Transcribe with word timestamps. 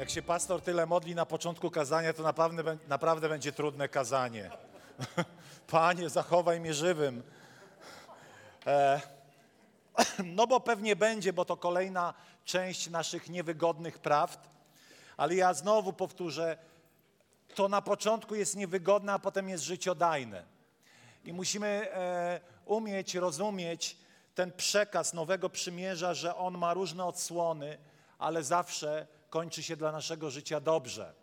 Jak 0.00 0.10
się 0.10 0.22
pastor 0.22 0.62
tyle 0.62 0.86
modli 0.86 1.14
na 1.14 1.26
początku 1.26 1.70
kazania, 1.70 2.12
to 2.12 2.22
naprawdę, 2.22 2.78
naprawdę 2.88 3.28
będzie 3.28 3.52
trudne 3.52 3.88
kazanie. 3.88 4.50
Panie, 5.66 6.08
zachowaj 6.08 6.60
mnie 6.60 6.74
żywym. 6.74 7.22
E, 8.66 9.00
no 10.24 10.46
bo 10.46 10.60
pewnie 10.60 10.96
będzie, 10.96 11.32
bo 11.32 11.44
to 11.44 11.56
kolejna 11.56 12.14
część 12.44 12.90
naszych 12.90 13.28
niewygodnych 13.28 13.98
prawd. 13.98 14.40
Ale 15.16 15.34
ja 15.34 15.54
znowu 15.54 15.92
powtórzę, 15.92 16.58
to 17.54 17.68
na 17.68 17.82
początku 17.82 18.34
jest 18.34 18.56
niewygodne, 18.56 19.12
a 19.12 19.18
potem 19.18 19.48
jest 19.48 19.64
życiodajne. 19.64 20.44
I 21.24 21.32
musimy 21.32 21.66
e, 21.92 22.40
umieć 22.64 23.14
rozumieć 23.14 23.96
ten 24.34 24.52
przekaz 24.52 25.12
Nowego 25.12 25.50
Przymierza, 25.50 26.14
że 26.14 26.36
on 26.36 26.58
ma 26.58 26.74
różne 26.74 27.04
odsłony, 27.04 27.78
ale 28.18 28.44
zawsze 28.44 29.06
kończy 29.30 29.62
się 29.62 29.76
dla 29.76 29.92
naszego 29.92 30.30
życia 30.30 30.60
dobrze. 30.60 31.14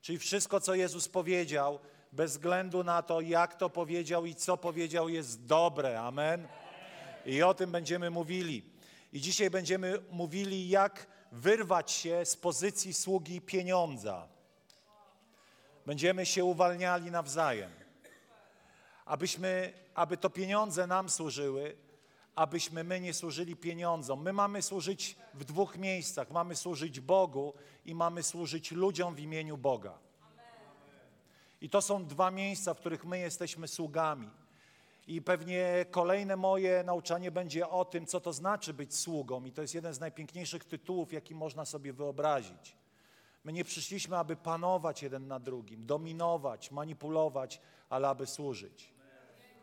Czyli 0.00 0.18
wszystko, 0.18 0.60
co 0.60 0.74
Jezus 0.74 1.08
powiedział, 1.08 1.78
bez 2.12 2.32
względu 2.32 2.84
na 2.84 3.02
to, 3.02 3.20
jak 3.20 3.54
to 3.54 3.70
powiedział 3.70 4.26
i 4.26 4.34
co 4.34 4.56
powiedział, 4.56 5.08
jest 5.08 5.46
dobre. 5.46 6.00
Amen. 6.00 6.48
I 7.26 7.42
o 7.42 7.54
tym 7.54 7.70
będziemy 7.70 8.10
mówili. 8.10 8.62
I 9.12 9.20
dzisiaj 9.20 9.50
będziemy 9.50 9.98
mówili, 10.10 10.68
jak 10.68 11.06
wyrwać 11.32 11.90
się 11.90 12.24
z 12.24 12.36
pozycji 12.36 12.94
sługi 12.94 13.40
pieniądza. 13.40 14.28
Będziemy 15.86 16.26
się 16.26 16.44
uwalniali 16.44 17.10
nawzajem. 17.10 17.70
Abyśmy, 19.04 19.72
aby 19.94 20.16
to 20.16 20.30
pieniądze 20.30 20.86
nam 20.86 21.10
służyły, 21.10 21.76
abyśmy 22.36 22.84
my 22.84 23.00
nie 23.00 23.14
służyli 23.14 23.56
pieniądzom. 23.56 24.22
My 24.22 24.32
mamy 24.32 24.62
służyć 24.62 25.16
w 25.34 25.44
dwóch 25.44 25.78
miejscach. 25.78 26.30
Mamy 26.30 26.56
służyć 26.56 27.00
Bogu 27.00 27.54
i 27.84 27.94
mamy 27.94 28.22
służyć 28.22 28.72
ludziom 28.72 29.14
w 29.14 29.20
imieniu 29.20 29.56
Boga. 29.56 29.98
I 31.60 31.70
to 31.70 31.82
są 31.82 32.06
dwa 32.06 32.30
miejsca, 32.30 32.74
w 32.74 32.78
których 32.78 33.04
my 33.04 33.18
jesteśmy 33.18 33.68
sługami. 33.68 34.30
I 35.06 35.22
pewnie 35.22 35.86
kolejne 35.90 36.36
moje 36.36 36.82
nauczanie 36.84 37.30
będzie 37.30 37.68
o 37.68 37.84
tym, 37.84 38.06
co 38.06 38.20
to 38.20 38.32
znaczy 38.32 38.74
być 38.74 38.96
sługą. 38.96 39.44
I 39.44 39.52
to 39.52 39.62
jest 39.62 39.74
jeden 39.74 39.94
z 39.94 40.00
najpiękniejszych 40.00 40.64
tytułów, 40.64 41.12
jaki 41.12 41.34
można 41.34 41.64
sobie 41.64 41.92
wyobrazić. 41.92 42.76
My 43.44 43.52
nie 43.52 43.64
przyszliśmy, 43.64 44.16
aby 44.16 44.36
panować 44.36 45.02
jeden 45.02 45.26
na 45.26 45.38
drugim, 45.38 45.86
dominować, 45.86 46.70
manipulować, 46.70 47.60
ale 47.90 48.08
aby 48.08 48.26
służyć. 48.26 48.92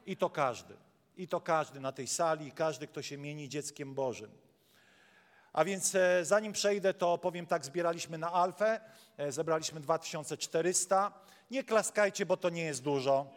I 0.05 0.17
to 0.17 0.29
każdy. 0.29 0.77
I 1.17 1.27
to 1.27 1.41
każdy 1.41 1.79
na 1.79 1.91
tej 1.91 2.07
sali, 2.07 2.51
każdy, 2.51 2.87
kto 2.87 3.01
się 3.01 3.17
mieni 3.17 3.49
dzieckiem 3.49 3.93
Bożym. 3.93 4.31
A 5.53 5.65
więc 5.65 5.95
e, 5.95 6.25
zanim 6.25 6.53
przejdę, 6.53 6.93
to 6.93 7.17
powiem 7.17 7.45
tak, 7.45 7.65
zbieraliśmy 7.65 8.17
na 8.17 8.31
Alfę, 8.31 8.79
e, 9.17 9.31
zebraliśmy 9.31 9.79
2400. 9.79 11.11
Nie 11.51 11.63
klaskajcie, 11.63 12.25
bo 12.25 12.37
to 12.37 12.49
nie 12.49 12.63
jest 12.63 12.83
dużo, 12.83 13.27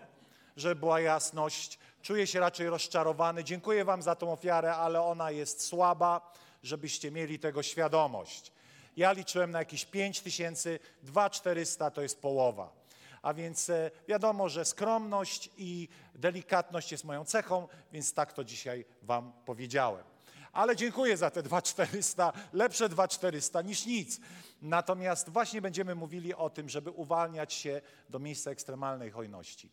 żeby 0.57 0.77
była 0.77 1.01
jasność. 1.01 1.79
Czuję 2.03 2.27
się 2.27 2.41
raczej 2.41 2.69
rozczarowany. 2.69 3.45
Dziękuję 3.45 3.85
wam 3.85 4.03
za 4.03 4.15
tą 4.15 4.33
ofiarę, 4.33 4.75
ale 4.75 5.03
ona 5.03 5.31
jest 5.31 5.67
słaba, 5.67 6.33
żebyście 6.63 7.11
mieli 7.11 7.39
tego 7.39 7.63
świadomość. 7.63 8.53
Ja 8.97 9.13
liczyłem 9.13 9.51
na 9.51 9.59
jakieś 9.59 9.85
5000, 9.85 10.79
2400 11.03 11.91
to 11.91 12.03
jest 12.03 12.21
połowa. 12.21 12.86
A 13.27 13.35
więc 13.35 13.71
e, 13.71 13.91
wiadomo, 14.09 14.49
że 14.49 14.65
skromność 14.65 15.51
i 15.57 15.89
delikatność 16.15 16.93
jest 16.93 17.05
moją 17.05 17.25
cechą, 17.25 17.69
więc 17.93 18.15
tak 18.15 18.33
to 18.33 18.45
dzisiaj 18.45 18.85
Wam 19.03 19.33
powiedziałem. 19.45 20.05
Ale 20.53 20.77
dziękuję 20.77 21.17
za 21.17 21.31
te 21.31 21.43
2400, 21.43 22.33
lepsze 22.53 22.89
2400 22.89 23.63
niż 23.63 23.87
nic. 23.87 24.21
Natomiast 24.63 25.29
właśnie 25.29 25.63
będziemy 25.63 25.95
mówili 25.95 26.35
o 26.35 26.51
tym, 26.51 26.69
żeby 26.69 26.91
uwalniać 26.91 27.53
się 27.53 27.81
do 28.09 28.19
miejsca 28.19 28.51
ekstremalnej 28.51 29.11
hojności. 29.11 29.71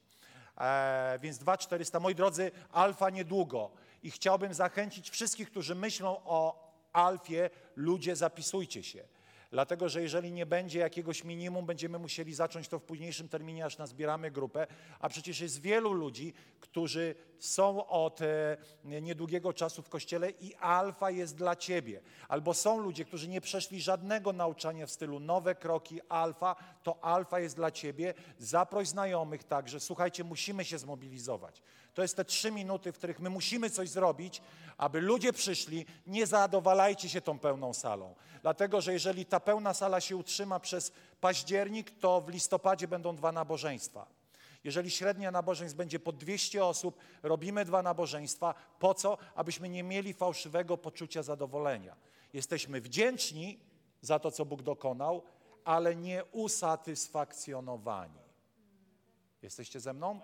E, 0.57 1.19
więc 1.21 1.37
2400, 1.37 1.99
moi 1.99 2.15
drodzy, 2.15 2.51
alfa 2.71 3.09
niedługo. 3.09 3.71
I 4.03 4.11
chciałbym 4.11 4.53
zachęcić 4.53 5.09
wszystkich, 5.09 5.51
którzy 5.51 5.75
myślą 5.75 6.21
o 6.25 6.71
alfie, 6.93 7.49
ludzie, 7.75 8.15
zapisujcie 8.15 8.83
się. 8.83 9.03
Dlatego, 9.53 9.89
że 9.89 10.01
jeżeli 10.01 10.31
nie 10.31 10.45
będzie 10.45 10.79
jakiegoś 10.79 11.23
minimum, 11.23 11.65
będziemy 11.65 11.99
musieli 11.99 12.33
zacząć 12.33 12.67
to 12.67 12.79
w 12.79 12.83
późniejszym 12.83 13.29
terminie, 13.29 13.65
aż 13.65 13.77
nazbieramy 13.77 14.31
grupę, 14.31 14.67
a 14.99 15.09
przecież 15.09 15.39
jest 15.39 15.61
wielu 15.61 15.93
ludzi, 15.93 16.33
którzy 16.59 17.15
są 17.39 17.87
od 17.87 18.21
e, 18.21 18.57
niedługiego 18.83 19.53
czasu 19.53 19.81
w 19.81 19.89
Kościele 19.89 20.29
i 20.29 20.55
alfa 20.55 21.11
jest 21.11 21.35
dla 21.35 21.55
Ciebie. 21.55 22.01
Albo 22.27 22.53
są 22.53 22.79
ludzie, 22.79 23.05
którzy 23.05 23.27
nie 23.27 23.41
przeszli 23.41 23.81
żadnego 23.81 24.33
nauczania 24.33 24.85
w 24.85 24.91
stylu 24.91 25.19
nowe 25.19 25.55
kroki, 25.55 25.99
alfa, 26.09 26.55
to 26.83 27.03
alfa 27.03 27.39
jest 27.39 27.55
dla 27.55 27.71
Ciebie. 27.71 28.13
Zaproś 28.37 28.87
znajomych 28.87 29.43
także, 29.43 29.79
słuchajcie, 29.79 30.23
musimy 30.23 30.65
się 30.65 30.77
zmobilizować. 30.77 31.61
To 31.93 32.01
jest 32.01 32.15
te 32.15 32.25
trzy 32.25 32.51
minuty, 32.51 32.91
w 32.91 32.97
których 32.97 33.19
my 33.19 33.29
musimy 33.29 33.69
coś 33.69 33.89
zrobić, 33.89 34.41
aby 34.77 35.01
ludzie 35.01 35.33
przyszli. 35.33 35.85
Nie 36.07 36.27
zadowalajcie 36.27 37.09
się 37.09 37.21
tą 37.21 37.39
pełną 37.39 37.73
salą. 37.73 38.15
Dlatego, 38.41 38.81
że 38.81 38.93
jeżeli 38.93 39.25
ta 39.25 39.39
pełna 39.39 39.73
sala 39.73 40.01
się 40.01 40.17
utrzyma 40.17 40.59
przez 40.59 40.91
październik, 41.21 41.99
to 41.99 42.21
w 42.21 42.29
listopadzie 42.29 42.87
będą 42.87 43.15
dwa 43.15 43.31
nabożeństwa. 43.31 44.07
Jeżeli 44.63 44.91
średnia 44.91 45.31
nabożeństw 45.31 45.77
będzie 45.77 45.99
po 45.99 46.11
200 46.11 46.65
osób, 46.65 46.97
robimy 47.23 47.65
dwa 47.65 47.81
nabożeństwa. 47.81 48.53
Po 48.79 48.93
co? 48.93 49.17
Abyśmy 49.35 49.69
nie 49.69 49.83
mieli 49.83 50.13
fałszywego 50.13 50.77
poczucia 50.77 51.23
zadowolenia. 51.23 51.95
Jesteśmy 52.33 52.81
wdzięczni 52.81 53.59
za 54.01 54.19
to, 54.19 54.31
co 54.31 54.45
Bóg 54.45 54.61
dokonał, 54.61 55.23
ale 55.65 55.95
nie 55.95 56.23
usatysfakcjonowani. 56.31 58.19
Jesteście 59.41 59.79
ze 59.79 59.93
mną? 59.93 60.19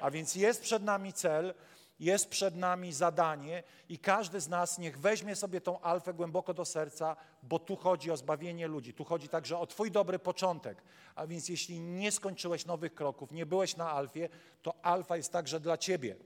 A 0.00 0.10
więc 0.10 0.34
jest 0.34 0.62
przed 0.62 0.82
nami 0.82 1.12
cel, 1.12 1.54
jest 2.00 2.28
przed 2.28 2.56
nami 2.56 2.92
zadanie 2.92 3.62
i 3.88 3.98
każdy 3.98 4.40
z 4.40 4.48
nas 4.48 4.78
niech 4.78 4.98
weźmie 4.98 5.36
sobie 5.36 5.60
tą 5.60 5.80
alfę 5.80 6.14
głęboko 6.14 6.54
do 6.54 6.64
serca, 6.64 7.16
bo 7.42 7.58
tu 7.58 7.76
chodzi 7.76 8.10
o 8.10 8.16
zbawienie 8.16 8.66
ludzi, 8.66 8.94
tu 8.94 9.04
chodzi 9.04 9.28
także 9.28 9.58
o 9.58 9.66
Twój 9.66 9.90
dobry 9.90 10.18
początek. 10.18 10.82
A 11.14 11.26
więc 11.26 11.48
jeśli 11.48 11.80
nie 11.80 12.12
skończyłeś 12.12 12.66
nowych 12.66 12.94
kroków, 12.94 13.32
nie 13.32 13.46
byłeś 13.46 13.76
na 13.76 13.90
alfie, 13.90 14.28
to 14.62 14.74
alfa 14.82 15.16
jest 15.16 15.32
także 15.32 15.60
dla 15.60 15.78
Ciebie. 15.78 16.16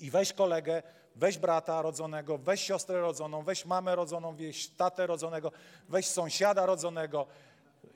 I 0.00 0.10
weź 0.10 0.32
kolegę, 0.32 0.82
weź 1.16 1.38
brata 1.38 1.82
rodzonego, 1.82 2.38
weź 2.38 2.60
siostrę 2.60 3.00
rodzoną, 3.00 3.42
weź 3.42 3.64
mamę 3.64 3.96
rodzoną, 3.96 4.36
weź 4.36 4.68
tatę 4.68 5.06
rodzonego, 5.06 5.52
weź 5.88 6.06
sąsiada 6.06 6.66
rodzonego, 6.66 7.26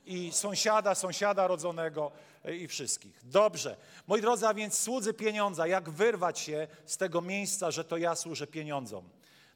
i 0.06 0.32
sąsiada, 0.32 0.94
sąsiada 0.94 1.46
rodzonego 1.46 2.12
e, 2.44 2.56
i 2.56 2.68
wszystkich. 2.68 3.20
Dobrze. 3.22 3.76
Moi 4.06 4.20
drodzy, 4.20 4.46
a 4.46 4.54
więc 4.54 4.78
słudzy 4.78 5.14
pieniądza, 5.14 5.66
jak 5.66 5.90
wyrwać 5.90 6.38
się 6.38 6.68
z 6.86 6.96
tego 6.96 7.20
miejsca, 7.20 7.70
że 7.70 7.84
to 7.84 7.96
ja 7.96 8.14
służę 8.14 8.46
pieniądzom. 8.46 9.08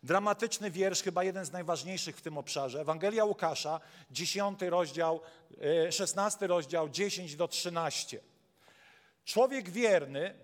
Dramatyczny 0.03 0.71
wiersz, 0.71 1.03
chyba 1.03 1.25
jeden 1.25 1.44
z 1.44 1.53
najważniejszych 1.53 2.16
w 2.16 2.22
tym 2.22 2.38
obszarze. 2.38 2.81
Ewangelia 2.81 3.25
Łukasza, 3.25 3.81
10 4.10 4.62
rozdział, 4.62 5.21
16 5.91 6.45
e, 6.45 6.48
rozdział, 6.48 6.89
10 6.89 7.36
do 7.36 7.48
13. 7.48 8.21
Człowiek 9.24 9.71
wierny, 9.71 10.34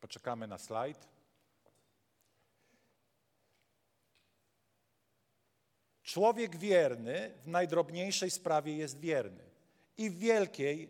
poczekamy 0.00 0.46
na 0.46 0.58
slajd. 0.58 1.11
Człowiek 6.12 6.56
wierny 6.56 7.30
w 7.42 7.48
najdrobniejszej 7.48 8.30
sprawie 8.30 8.76
jest 8.76 9.00
wierny 9.00 9.44
i 9.98 10.10
w 10.10 10.18
wielkiej 10.18 10.88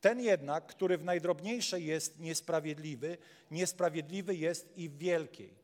ten 0.00 0.20
jednak, 0.20 0.66
który 0.66 0.98
w 0.98 1.04
najdrobniejszej 1.04 1.86
jest 1.86 2.18
niesprawiedliwy, 2.18 3.18
niesprawiedliwy 3.50 4.34
jest 4.34 4.78
i 4.78 4.88
w 4.88 4.98
wielkiej. 4.98 5.54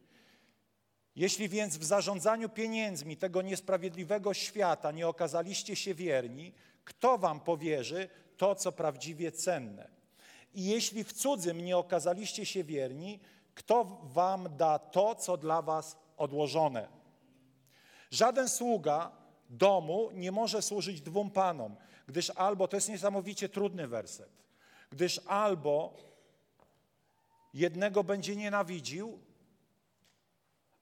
Jeśli 1.17 1.49
więc 1.49 1.79
w 1.79 1.85
zarządzaniu 1.85 2.49
pieniędzmi 2.49 3.17
tego 3.17 3.43
niesprawiedliwego 3.43 4.35
świata 4.35 4.93
nie 4.93 5.09
okazaliście 5.09 5.77
się 5.77 5.95
wierni, 5.95 6.53
kto 6.85 7.19
wam 7.19 7.41
powierzy 7.41 8.09
to, 8.37 8.55
co 8.55 8.73
prawdziwie 8.73 9.33
cenne? 9.33 9.89
I 10.55 10.65
jeśli 10.65 11.05
w 11.05 11.13
cudzym 11.13 11.65
nie 11.65 11.77
okazaliście 11.77 12.47
się 12.47 12.65
wierni, 12.65 13.21
kto 13.55 13.85
wam 14.03 14.57
da 14.57 14.79
to, 14.79 15.15
co 15.15 15.37
dla 15.37 15.63
was 15.63 15.97
odłożone? 16.17 16.98
Żaden 18.11 18.49
sługa 18.49 19.13
domu 19.51 20.11
nie 20.13 20.33
może 20.33 20.63
służyć 20.63 21.01
dwóm 21.01 21.31
panom, 21.31 21.77
gdyż 22.07 22.31
albo, 22.31 22.69
to 22.69 22.77
jest 22.77 22.89
niesamowicie 22.89 23.49
trudny 23.49 23.89
werset, 23.89 24.31
gdyż 24.91 25.21
albo 25.27 25.95
jednego 27.55 28.05
będzie 28.05 28.37
nienawidził, 28.37 29.19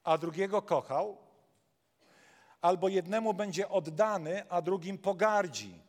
a 0.05 0.19
drugiego 0.19 0.63
kochał, 0.63 1.19
albo 2.61 2.89
jednemu 2.89 3.35
będzie 3.35 3.69
oddany, 3.69 4.51
a 4.51 4.63
drugim 4.63 4.99
pogardzi. 4.99 5.83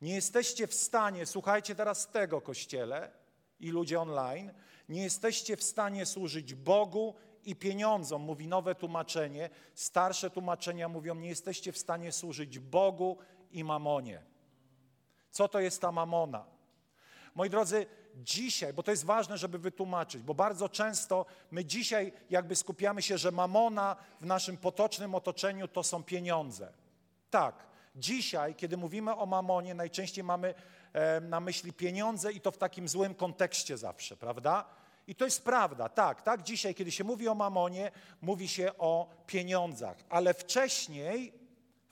Nie 0.00 0.14
jesteście 0.14 0.66
w 0.66 0.74
stanie, 0.74 1.26
słuchajcie 1.26 1.74
teraz 1.74 2.10
tego 2.10 2.40
kościele 2.40 3.10
i 3.60 3.70
ludzie 3.70 4.00
online, 4.00 4.52
nie 4.88 5.02
jesteście 5.02 5.56
w 5.56 5.62
stanie 5.62 6.06
służyć 6.06 6.54
Bogu 6.54 7.14
i 7.46 7.56
pieniądzom, 7.56 8.22
mówi 8.22 8.46
nowe 8.46 8.74
tłumaczenie. 8.74 9.50
Starsze 9.74 10.30
tłumaczenia 10.30 10.88
mówią, 10.88 11.14
nie 11.14 11.28
jesteście 11.28 11.72
w 11.72 11.78
stanie 11.78 12.12
służyć 12.12 12.58
Bogu 12.58 13.18
i 13.50 13.64
mamonie. 13.64 14.22
Co 15.30 15.48
to 15.48 15.60
jest 15.60 15.80
ta 15.80 15.92
mamona? 15.92 16.44
Moi 17.34 17.50
drodzy, 17.50 17.86
dzisiaj, 18.14 18.72
bo 18.72 18.82
to 18.82 18.90
jest 18.90 19.04
ważne, 19.04 19.38
żeby 19.38 19.58
wytłumaczyć, 19.58 20.22
bo 20.22 20.34
bardzo 20.34 20.68
często 20.68 21.26
my 21.50 21.64
dzisiaj 21.64 22.12
jakby 22.30 22.56
skupiamy 22.56 23.02
się, 23.02 23.18
że 23.18 23.32
mamona 23.32 23.96
w 24.20 24.26
naszym 24.26 24.56
potocznym 24.56 25.14
otoczeniu 25.14 25.68
to 25.68 25.82
są 25.82 26.02
pieniądze. 26.02 26.72
Tak, 27.30 27.66
dzisiaj, 27.96 28.54
kiedy 28.54 28.76
mówimy 28.76 29.16
o 29.16 29.26
mamonie, 29.26 29.74
najczęściej 29.74 30.24
mamy 30.24 30.54
na 31.20 31.40
myśli 31.40 31.72
pieniądze 31.72 32.32
i 32.32 32.40
to 32.40 32.50
w 32.50 32.58
takim 32.58 32.88
złym 32.88 33.14
kontekście 33.14 33.76
zawsze, 33.76 34.16
prawda? 34.16 34.64
I 35.06 35.14
to 35.14 35.24
jest 35.24 35.44
prawda, 35.44 35.88
tak, 35.88 36.22
tak. 36.22 36.42
Dzisiaj, 36.42 36.74
kiedy 36.74 36.92
się 36.92 37.04
mówi 37.04 37.28
o 37.28 37.34
mamonie, 37.34 37.90
mówi 38.22 38.48
się 38.48 38.78
o 38.78 39.08
pieniądzach, 39.26 39.96
ale 40.08 40.34
wcześniej, 40.34 41.32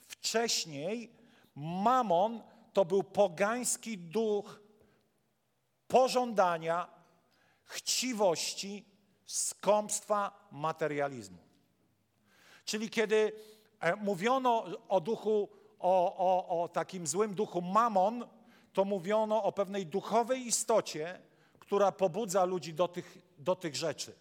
wcześniej 0.07 1.11
mamon 1.55 2.43
to 2.73 2.85
był 2.85 3.03
pogański 3.03 3.97
duch 3.97 4.59
pożądania, 5.87 6.87
chciwości, 7.63 8.85
skąpstwa, 9.25 10.47
materializmu. 10.51 11.37
Czyli 12.65 12.89
kiedy 12.89 13.31
e, 13.79 13.95
mówiono 13.95 14.65
o 14.89 15.01
duchu, 15.01 15.49
o, 15.79 16.17
o, 16.17 16.63
o 16.63 16.67
takim 16.67 17.07
złym 17.07 17.33
duchu 17.33 17.61
mamon, 17.61 18.27
to 18.73 18.85
mówiono 18.85 19.43
o 19.43 19.51
pewnej 19.51 19.85
duchowej 19.85 20.47
istocie, 20.47 21.19
która 21.65 21.91
pobudza 21.91 22.45
ludzi 22.45 22.73
do 22.73 22.87
tych, 22.87 23.17
do 23.37 23.55
tych 23.55 23.75
rzeczy. 23.75 24.13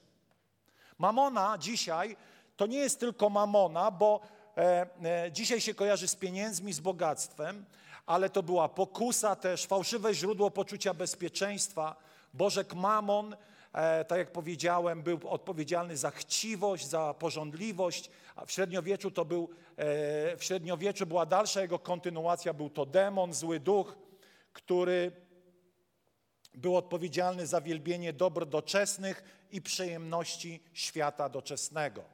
Mamona 0.99 1.59
dzisiaj 1.59 2.17
to 2.57 2.67
nie 2.67 2.79
jest 2.79 3.01
tylko 3.01 3.31
mamona, 3.31 3.91
bo 3.91 4.21
e, 4.57 4.87
e, 5.05 5.33
dzisiaj 5.33 5.61
się 5.61 5.75
kojarzy 5.75 6.09
z 6.09 6.17
pieniędzmi, 6.17 6.73
z 6.73 6.81
bogactwem, 6.81 7.65
ale 8.07 8.31
to 8.31 8.43
była 8.43 8.69
pokusa 8.69 9.37
też, 9.37 9.67
fałszywe 9.67 10.15
źródło 10.15 10.51
poczucia 10.51 10.95
bezpieczeństwa. 10.95 11.97
Bożek 12.35 12.75
Mamon, 12.75 13.37
e, 13.73 14.05
tak 14.05 14.19
jak 14.19 14.33
powiedziałem, 14.33 15.03
był 15.03 15.21
odpowiedzialny 15.29 15.97
za 15.97 16.11
chciwość, 16.11 16.87
za 16.87 17.15
porządliwość, 17.19 18.11
a 18.37 18.47
w 18.47 18.53
średniowieczu 18.53 19.11
to 19.11 19.25
był, 19.25 19.49
e, 19.77 20.37
w 20.37 20.45
średniowieczu 20.45 21.07
była 21.07 21.27
dalsza 21.27 21.63
jego 21.63 21.79
kontynuacja, 21.79 22.55
był 22.55 22.71
to 22.71 22.87
demon, 22.87 23.35
zły 23.35 23.61
duch, 23.61 23.97
który 24.53 25.13
był 26.55 26.77
odpowiedzialny 26.77 27.47
za 27.47 27.61
wielbienie 27.61 28.13
dóbr 28.13 28.47
doczesnych 28.47 29.47
i 29.51 29.63
przyjemności 29.63 30.61
świata 30.73 31.29
doczesnego. 31.29 32.05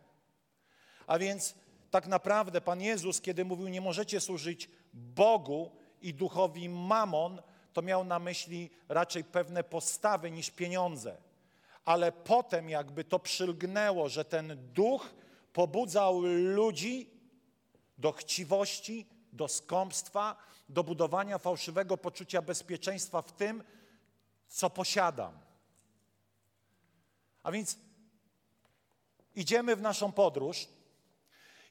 A 1.06 1.19
więc 1.19 1.54
tak 1.90 2.06
naprawdę 2.06 2.60
Pan 2.60 2.81
Jezus, 2.81 3.20
kiedy 3.20 3.44
mówił, 3.44 3.69
nie 3.69 3.81
możecie 3.81 4.20
służyć 4.20 4.69
Bogu 4.94 5.70
i 6.02 6.14
duchowi 6.14 6.69
mamon, 6.69 7.42
to 7.72 7.82
miał 7.82 8.04
na 8.04 8.19
myśli 8.19 8.70
raczej 8.88 9.25
pewne 9.25 9.64
postawy 9.64 10.31
niż 10.31 10.50
pieniądze. 10.50 11.16
Ale 11.84 12.12
potem 12.12 12.70
jakby 12.70 13.04
to 13.04 13.19
przylgnęło, 13.19 14.08
że 14.08 14.25
ten 14.25 14.72
duch 14.72 15.14
pobudzał 15.52 16.20
ludzi 16.54 17.10
do 17.98 18.12
chciwości, 18.12 19.06
do 19.32 19.48
skąpstwa, 19.48 20.37
do 20.69 20.84
budowania 20.84 21.38
fałszywego 21.38 21.96
poczucia 21.96 22.42
bezpieczeństwa 22.42 23.22
w 23.22 23.32
tym, 23.32 23.62
co 24.50 24.70
posiadam. 24.70 25.38
A 27.43 27.52
więc 27.52 27.79
idziemy 29.35 29.76
w 29.76 29.82
naszą 29.82 30.12
podróż 30.12 30.69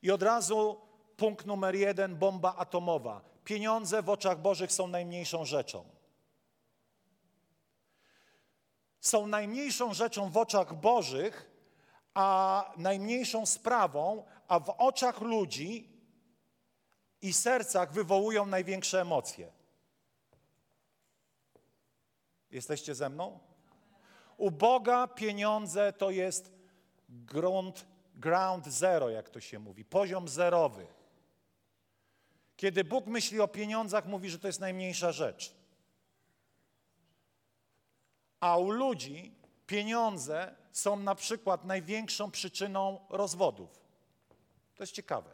i 0.02 0.12
od 0.12 0.24
razu 0.24 0.82
punkt 1.18 1.46
numer 1.46 1.76
jeden, 1.76 2.16
bomba 2.16 2.56
atomowa. 2.56 3.22
Pieniądze 3.44 4.02
w 4.02 4.10
oczach 4.10 4.42
Bożych 4.42 4.72
są 4.72 4.88
najmniejszą 4.88 5.46
rzeczą. 5.46 5.86
Są 9.00 9.28
najmniejszą 9.28 9.94
rzeczą 9.94 10.30
w 10.30 10.38
oczach 10.38 10.74
Bożych, 10.74 11.52
a 12.14 12.72
najmniejszą 12.78 13.46
sprawą, 13.46 14.26
a 14.48 14.60
w 14.60 14.70
oczach 14.70 15.22
ludzi 15.22 15.90
i 17.22 17.34
sercach 17.34 17.94
wywołują 17.94 18.46
największe 18.46 19.02
emocje. 19.02 19.59
Jesteście 22.52 22.96
ze 22.96 23.10
mną? 23.10 23.40
U 24.38 24.52
Boga 24.52 25.08
pieniądze 25.08 25.94
to 25.94 26.12
jest 26.12 26.52
grunt, 27.10 27.86
ground 28.16 28.68
zero, 28.68 29.10
jak 29.10 29.30
to 29.30 29.40
się 29.40 29.60
mówi, 29.60 29.86
poziom 29.86 30.28
zerowy. 30.28 30.88
Kiedy 32.58 32.84
Bóg 32.84 33.06
myśli 33.06 33.40
o 33.40 33.48
pieniądzach, 33.48 34.06
mówi, 34.06 34.30
że 34.30 34.40
to 34.40 34.48
jest 34.48 34.60
najmniejsza 34.60 35.12
rzecz. 35.12 35.56
A 38.40 38.58
u 38.58 38.72
ludzi 38.72 39.36
pieniądze 39.68 40.56
są 40.72 40.96
na 40.96 41.16
przykład 41.16 41.66
największą 41.66 42.32
przyczyną 42.32 43.00
rozwodów. 43.10 43.80
To 44.76 44.84
jest 44.84 44.94
ciekawe. 44.94 45.32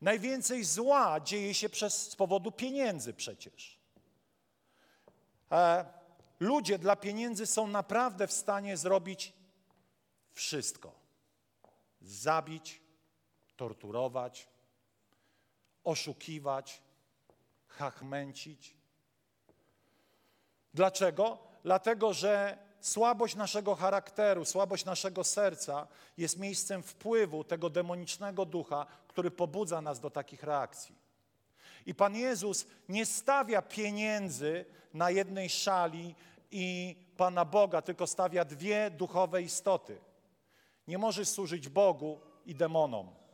Najwięcej 0.00 0.64
zła 0.64 1.20
dzieje 1.20 1.54
się 1.54 1.68
przez, 1.68 2.10
z 2.10 2.16
powodu 2.16 2.52
pieniędzy 2.52 3.14
przecież. 3.14 3.73
E, 5.52 5.84
ludzie 6.40 6.78
dla 6.78 6.96
pieniędzy 6.96 7.46
są 7.46 7.66
naprawdę 7.66 8.26
w 8.26 8.32
stanie 8.32 8.76
zrobić 8.76 9.32
wszystko. 10.32 10.92
Zabić, 12.00 12.82
torturować, 13.56 14.48
oszukiwać, 15.84 16.82
hachmęcić. 17.68 18.76
Dlaczego? 20.74 21.38
Dlatego, 21.62 22.12
że 22.12 22.58
słabość 22.80 23.34
naszego 23.34 23.74
charakteru, 23.74 24.44
słabość 24.44 24.84
naszego 24.84 25.24
serca 25.24 25.86
jest 26.16 26.38
miejscem 26.38 26.82
wpływu 26.82 27.44
tego 27.44 27.70
demonicznego 27.70 28.46
ducha, 28.46 28.86
który 29.08 29.30
pobudza 29.30 29.80
nas 29.80 30.00
do 30.00 30.10
takich 30.10 30.42
reakcji. 30.42 31.03
I 31.86 31.94
Pan 31.94 32.16
Jezus 32.16 32.66
nie 32.88 33.06
stawia 33.06 33.62
pieniędzy 33.62 34.64
na 34.94 35.10
jednej 35.10 35.48
szali 35.48 36.14
i 36.50 36.96
Pana 37.16 37.44
Boga, 37.44 37.82
tylko 37.82 38.06
stawia 38.06 38.44
dwie 38.44 38.90
duchowe 38.90 39.42
istoty. 39.42 39.98
Nie 40.88 40.98
możesz 40.98 41.28
służyć 41.28 41.68
Bogu 41.68 42.20
i 42.46 42.54
demonom 42.54 43.24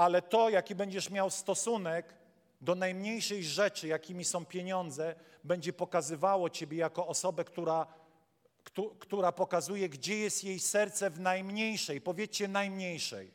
ale 0.00 0.22
to, 0.22 0.50
jaki 0.50 0.74
będziesz 0.74 1.10
miał 1.10 1.30
stosunek 1.30 2.14
do 2.60 2.74
najmniejszej 2.74 3.44
rzeczy, 3.44 3.88
jakimi 3.88 4.24
są 4.24 4.44
pieniądze, 4.44 5.14
będzie 5.44 5.72
pokazywało 5.72 6.50
Ciebie 6.50 6.78
jako 6.78 7.06
osobę, 7.06 7.44
która, 7.44 7.86
która 8.98 9.32
pokazuje, 9.32 9.88
gdzie 9.88 10.18
jest 10.18 10.44
jej 10.44 10.58
serce 10.58 11.10
w 11.10 11.20
najmniejszej, 11.20 12.00
powiedzcie 12.00 12.48
najmniejszej, 12.48 13.30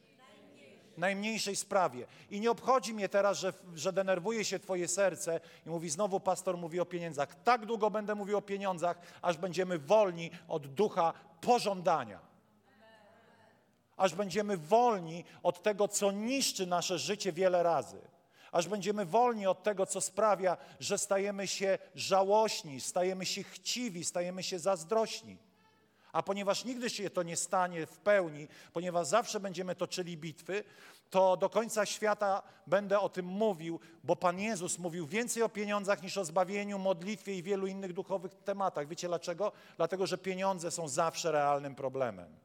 najmniejszej, 0.98 1.56
sprawie. 1.56 2.08
I 2.30 2.40
nie 2.40 2.52
obchodzi 2.52 2.94
mnie 2.94 3.10
teraz, 3.10 3.38
że, 3.38 3.54
że 3.76 3.94
denerwuje 3.94 4.46
się 4.46 4.60
Twoje 4.60 4.88
serce 4.88 5.40
i 5.66 5.70
mówi, 5.70 5.90
znowu 5.90 6.20
pastor 6.20 6.58
mówi 6.58 6.80
o 6.80 6.86
pieniądzach. 6.86 7.44
Tak 7.44 7.66
długo 7.66 7.92
będę 7.92 8.16
mówił 8.16 8.38
o 8.38 8.42
pieniądzach, 8.42 9.00
aż 9.22 9.38
będziemy 9.38 9.80
wolni 9.80 10.32
od 10.48 10.68
ducha 10.68 11.14
pożądania 11.42 12.36
aż 13.98 14.16
będziemy 14.16 14.58
wolni 14.58 15.26
od 15.44 15.64
tego, 15.64 15.88
co 15.88 16.12
niszczy 16.12 16.68
nasze 16.68 17.00
życie 17.00 17.32
wiele 17.32 17.64
razy. 17.64 18.02
Aż 18.52 18.68
będziemy 18.68 19.06
wolni 19.06 19.48
od 19.48 19.64
tego, 19.64 19.86
co 19.86 20.02
sprawia, 20.02 20.58
że 20.80 20.98
stajemy 20.98 21.48
się 21.48 21.78
żałośni, 21.96 22.82
stajemy 22.82 23.26
się 23.26 23.44
chciwi, 23.44 24.06
stajemy 24.06 24.44
się 24.44 24.60
zazdrośni. 24.60 25.38
A 26.16 26.24
ponieważ 26.24 26.66
nigdy 26.66 26.90
się 26.90 27.10
to 27.10 27.24
nie 27.24 27.38
stanie 27.38 27.86
w 27.86 27.98
pełni, 27.98 28.48
ponieważ 28.74 29.08
zawsze 29.08 29.40
będziemy 29.40 29.76
toczyli 29.76 30.18
bitwy, 30.18 30.64
to 31.10 31.38
do 31.38 31.50
końca 31.50 31.86
świata 31.86 32.44
będę 32.68 33.00
o 33.00 33.10
tym 33.10 33.26
mówił, 33.26 33.80
bo 34.04 34.16
Pan 34.16 34.40
Jezus 34.40 34.80
mówił 34.80 35.08
więcej 35.08 35.44
o 35.44 35.50
pieniądzach 35.50 36.04
niż 36.04 36.18
o 36.18 36.26
zbawieniu, 36.26 36.80
modlitwie 36.80 37.36
i 37.38 37.44
wielu 37.44 37.68
innych 37.68 37.94
duchowych 37.94 38.34
tematach. 38.34 38.88
Wiecie 38.88 39.08
dlaczego? 39.08 39.52
Dlatego, 39.78 40.08
że 40.08 40.18
pieniądze 40.18 40.72
są 40.72 40.88
zawsze 40.88 41.32
realnym 41.32 41.76
problemem. 41.76 42.36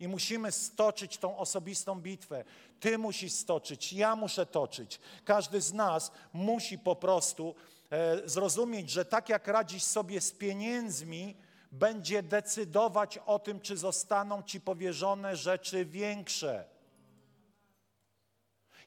I 0.00 0.08
musimy 0.08 0.52
stoczyć 0.52 1.18
tą 1.18 1.38
osobistą 1.38 2.00
bitwę. 2.00 2.44
Ty 2.80 2.98
musisz 2.98 3.32
stoczyć, 3.32 3.92
ja 3.92 4.16
muszę 4.16 4.46
toczyć. 4.46 5.00
Każdy 5.24 5.60
z 5.60 5.72
nas 5.72 6.12
musi 6.32 6.78
po 6.78 6.96
prostu 6.96 7.54
e, 7.90 8.28
zrozumieć, 8.28 8.90
że 8.90 9.04
tak 9.04 9.28
jak 9.28 9.48
radzisz 9.48 9.82
sobie 9.82 10.20
z 10.20 10.32
pieniędzmi, 10.32 11.36
będzie 11.72 12.22
decydować 12.22 13.18
o 13.18 13.38
tym, 13.38 13.60
czy 13.60 13.76
zostaną 13.76 14.42
ci 14.42 14.60
powierzone 14.60 15.36
rzeczy 15.36 15.84
większe. 15.84 16.64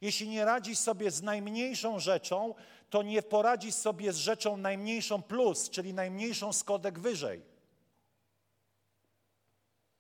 Jeśli 0.01 0.29
nie 0.29 0.45
radzisz 0.45 0.77
sobie 0.77 1.11
z 1.11 1.21
najmniejszą 1.21 1.99
rzeczą, 1.99 2.55
to 2.89 3.03
nie 3.03 3.21
poradzisz 3.21 3.75
sobie 3.75 4.13
z 4.13 4.17
rzeczą 4.17 4.57
najmniejszą 4.57 5.21
plus, 5.21 5.69
czyli 5.69 5.93
najmniejszą 5.93 6.53
skodek 6.53 6.99
wyżej. 6.99 7.41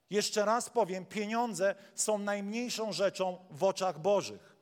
Jeszcze 0.09 0.45
raz 0.45 0.69
powiem, 0.69 1.05
pieniądze 1.05 1.75
są 1.95 2.17
najmniejszą 2.17 2.91
rzeczą 2.91 3.45
w 3.49 3.63
oczach 3.63 3.99
Bożych. 3.99 4.55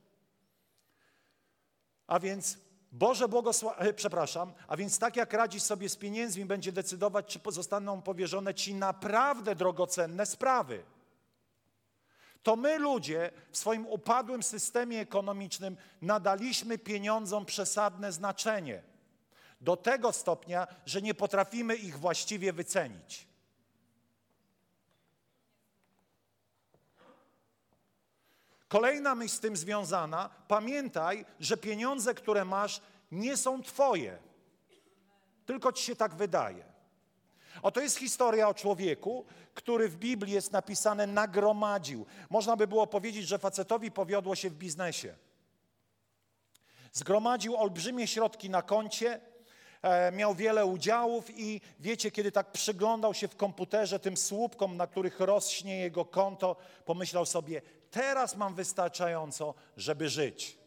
A 2.08 2.20
więc 2.20 2.58
Boże 2.92 3.28
błogosławienie, 3.28 3.94
przepraszam, 3.94 4.54
a 4.68 4.78
więc 4.78 5.00
tak 5.00 5.16
jak 5.16 5.34
radzisz 5.34 5.64
sobie 5.64 5.90
z 5.90 5.96
pieniędzmi, 5.96 6.46
będzie 6.46 6.72
decydować, 6.72 7.26
czy 7.26 7.40
zostaną 7.52 8.02
powierzone 8.02 8.54
Ci 8.54 8.74
naprawdę 8.74 9.56
drogocenne 9.56 10.26
sprawy. 10.26 10.84
To 12.44 12.56
my 12.56 12.80
ludzie 12.80 13.32
w 13.52 13.58
swoim 13.58 13.88
upadłym 13.88 14.44
systemie 14.44 15.00
ekonomicznym 15.00 15.78
nadaliśmy 16.02 16.78
pieniądzom 16.78 17.46
przesadne 17.46 18.12
znaczenie. 18.12 18.84
Do 19.62 19.78
tego 19.78 20.12
stopnia, 20.14 20.68
że 20.86 21.02
nie 21.02 21.14
potrafimy 21.14 21.76
ich 21.76 22.00
właściwie 22.00 22.54
wycenić. 22.54 23.31
Kolejna 28.72 29.16
myśl 29.16 29.36
z 29.36 29.40
tym 29.40 29.58
związana, 29.58 30.30
pamiętaj, 30.48 31.26
że 31.40 31.58
pieniądze, 31.58 32.14
które 32.14 32.46
masz, 32.46 32.82
nie 33.12 33.38
są 33.38 33.62
Twoje, 33.62 34.18
tylko 35.46 35.72
Ci 35.72 35.84
się 35.84 35.96
tak 35.96 36.16
wydaje. 36.16 36.64
Oto 37.62 37.82
jest 37.82 37.98
historia 37.98 38.50
o 38.50 38.54
człowieku, 38.54 39.26
który 39.54 39.90
w 39.90 39.98
Biblii 39.98 40.34
jest 40.34 40.52
napisane 40.52 41.08
nagromadził. 41.08 42.06
Można 42.30 42.56
by 42.56 42.68
było 42.68 42.88
powiedzieć, 42.88 43.28
że 43.28 43.40
facetowi 43.40 43.92
powiodło 43.92 44.36
się 44.36 44.50
w 44.50 44.56
biznesie. 44.56 45.16
Zgromadził 46.94 47.58
olbrzymie 47.58 48.08
środki 48.08 48.50
na 48.50 48.62
koncie, 48.62 49.20
e, 49.82 50.12
miał 50.12 50.36
wiele 50.36 50.66
udziałów 50.66 51.40
i 51.40 51.62
wiecie, 51.80 52.12
kiedy 52.12 52.32
tak 52.32 52.52
przyglądał 52.52 53.14
się 53.14 53.28
w 53.28 53.36
komputerze 53.36 54.00
tym 54.00 54.18
słupkom, 54.18 54.78
na 54.78 54.88
których 54.88 55.20
rośnie 55.20 55.80
jego 55.80 56.06
konto, 56.06 56.56
pomyślał 56.86 57.26
sobie, 57.26 57.62
teraz 57.92 58.36
mam 58.36 58.56
wystarczająco, 58.56 59.54
żeby 59.78 60.10
żyć. 60.10 60.58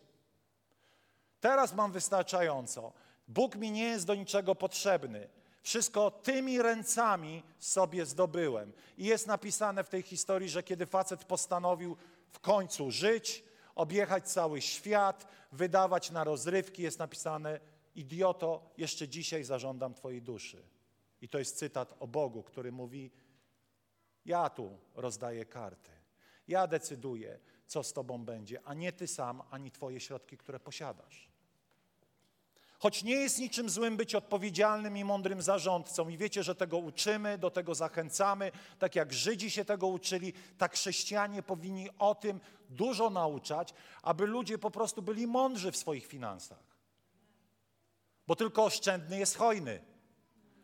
Teraz 1.41 1.75
mam 1.75 1.93
wystarczająco. 1.93 2.93
Bóg 3.29 3.57
mi 3.57 3.71
nie 3.71 3.85
jest 3.85 4.07
do 4.07 4.15
niczego 4.15 4.55
potrzebny. 4.55 5.29
Wszystko 5.63 6.11
tymi 6.11 6.63
ręcami 6.63 7.43
sobie 7.59 8.07
zdobyłem. 8.07 8.73
I 8.99 9.05
jest 9.05 9.27
napisane 9.27 9.85
w 9.85 9.89
tej 9.89 10.03
historii, 10.03 10.49
że 10.49 10.63
kiedy 10.63 10.87
facet 10.87 11.25
postanowił 11.25 11.97
w 12.31 12.41
końcu 12.41 12.91
żyć, 12.91 13.45
objechać 13.75 14.31
cały 14.31 14.61
świat, 14.61 15.27
wydawać 15.53 16.11
na 16.11 16.25
rozrywki, 16.25 16.83
jest 16.83 16.99
napisane: 16.99 17.61
Idioto, 17.95 18.71
jeszcze 18.77 19.09
dzisiaj 19.09 19.45
zażądam 19.45 19.95
Twojej 19.95 20.23
duszy. 20.23 20.63
I 21.21 21.29
to 21.29 21.39
jest 21.39 21.59
cytat 21.59 21.95
o 22.01 22.07
Bogu, 22.07 22.43
który 22.43 22.73
mówi: 22.73 23.11
Ja 24.25 24.51
tu 24.51 24.79
rozdaję 24.95 25.45
karty. 25.45 25.94
Ja 26.49 26.67
decyduję, 26.67 27.39
co 27.67 27.83
z 27.83 27.93
Tobą 27.93 28.25
będzie, 28.25 28.61
a 28.65 28.75
nie 28.75 28.93
Ty 28.93 29.07
sam, 29.07 29.43
ani 29.51 29.71
Twoje 29.71 30.01
środki, 30.01 30.37
które 30.37 30.61
posiadasz. 30.61 31.35
Choć 32.79 33.03
nie 33.03 33.15
jest 33.15 33.39
niczym 33.39 33.71
złym 33.71 33.97
być 33.97 34.15
odpowiedzialnym 34.15 34.97
i 34.97 35.05
mądrym 35.05 35.43
zarządcą, 35.43 36.09
i 36.09 36.17
wiecie, 36.17 36.43
że 36.43 36.55
tego 36.55 36.79
uczymy, 36.79 37.39
do 37.39 37.51
tego 37.51 37.75
zachęcamy, 37.75 38.53
tak 38.79 38.97
jak 38.97 39.13
Żydzi 39.13 39.51
się 39.51 39.65
tego 39.65 39.87
uczyli, 39.87 40.33
tak 40.59 40.73
chrześcijanie 40.73 41.43
powinni 41.43 41.89
o 41.99 42.15
tym 42.15 42.41
dużo 42.71 43.11
nauczać, 43.11 43.75
aby 44.03 44.27
ludzie 44.27 44.59
po 44.59 44.71
prostu 44.71 45.03
byli 45.03 45.27
mądrzy 45.27 45.73
w 45.73 45.77
swoich 45.77 46.07
finansach. 46.07 46.75
Bo 48.27 48.37
tylko 48.37 48.65
oszczędny 48.65 49.19
jest 49.19 49.37
hojny, 49.37 49.81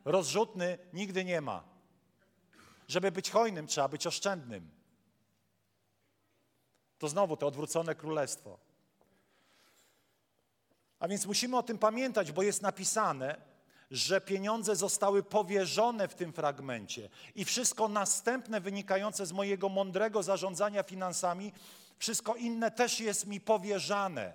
rozrzutny 0.04 0.78
nigdy 0.92 1.24
nie 1.24 1.40
ma. 1.40 1.64
Żeby 2.88 3.12
być 3.12 3.30
hojnym, 3.30 3.66
trzeba 3.66 3.88
być 3.88 4.06
oszczędnym. 4.06 4.79
To 7.00 7.08
znowu 7.08 7.36
to 7.36 7.46
odwrócone 7.46 7.94
królestwo. 7.94 8.58
A 10.98 11.08
więc 11.08 11.26
musimy 11.26 11.56
o 11.58 11.62
tym 11.62 11.78
pamiętać, 11.78 12.32
bo 12.32 12.42
jest 12.42 12.62
napisane, 12.62 13.36
że 13.90 14.20
pieniądze 14.20 14.76
zostały 14.76 15.22
powierzone 15.22 16.08
w 16.08 16.14
tym 16.14 16.32
fragmencie 16.32 17.08
i 17.34 17.44
wszystko 17.44 17.88
następne 17.88 18.60
wynikające 18.60 19.26
z 19.26 19.32
mojego 19.32 19.68
mądrego 19.68 20.22
zarządzania 20.22 20.82
finansami, 20.82 21.52
wszystko 21.98 22.34
inne 22.34 22.70
też 22.70 23.00
jest 23.00 23.26
mi 23.26 23.40
powierzane. 23.40 24.32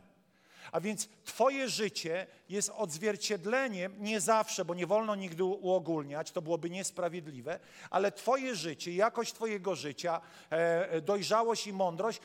A 0.72 0.80
więc 0.80 1.10
Twoje 1.26 1.70
życie 1.70 2.28
jest 2.50 2.72
odzwierciedleniem, 2.76 3.96
nie 4.00 4.22
zawsze, 4.22 4.66
bo 4.66 4.74
nie 4.74 4.88
wolno 4.88 5.16
nigdy 5.16 5.44
uogólniać, 5.44 6.32
to 6.32 6.42
byłoby 6.42 6.70
niesprawiedliwe, 6.70 7.60
ale 7.90 8.12
Twoje 8.12 8.56
życie, 8.56 8.94
jakość 8.94 9.34
Twojego 9.34 9.76
życia, 9.76 10.22
e, 10.50 11.02
dojrzałość 11.02 11.68
i 11.68 11.74
mądrość 11.74 12.20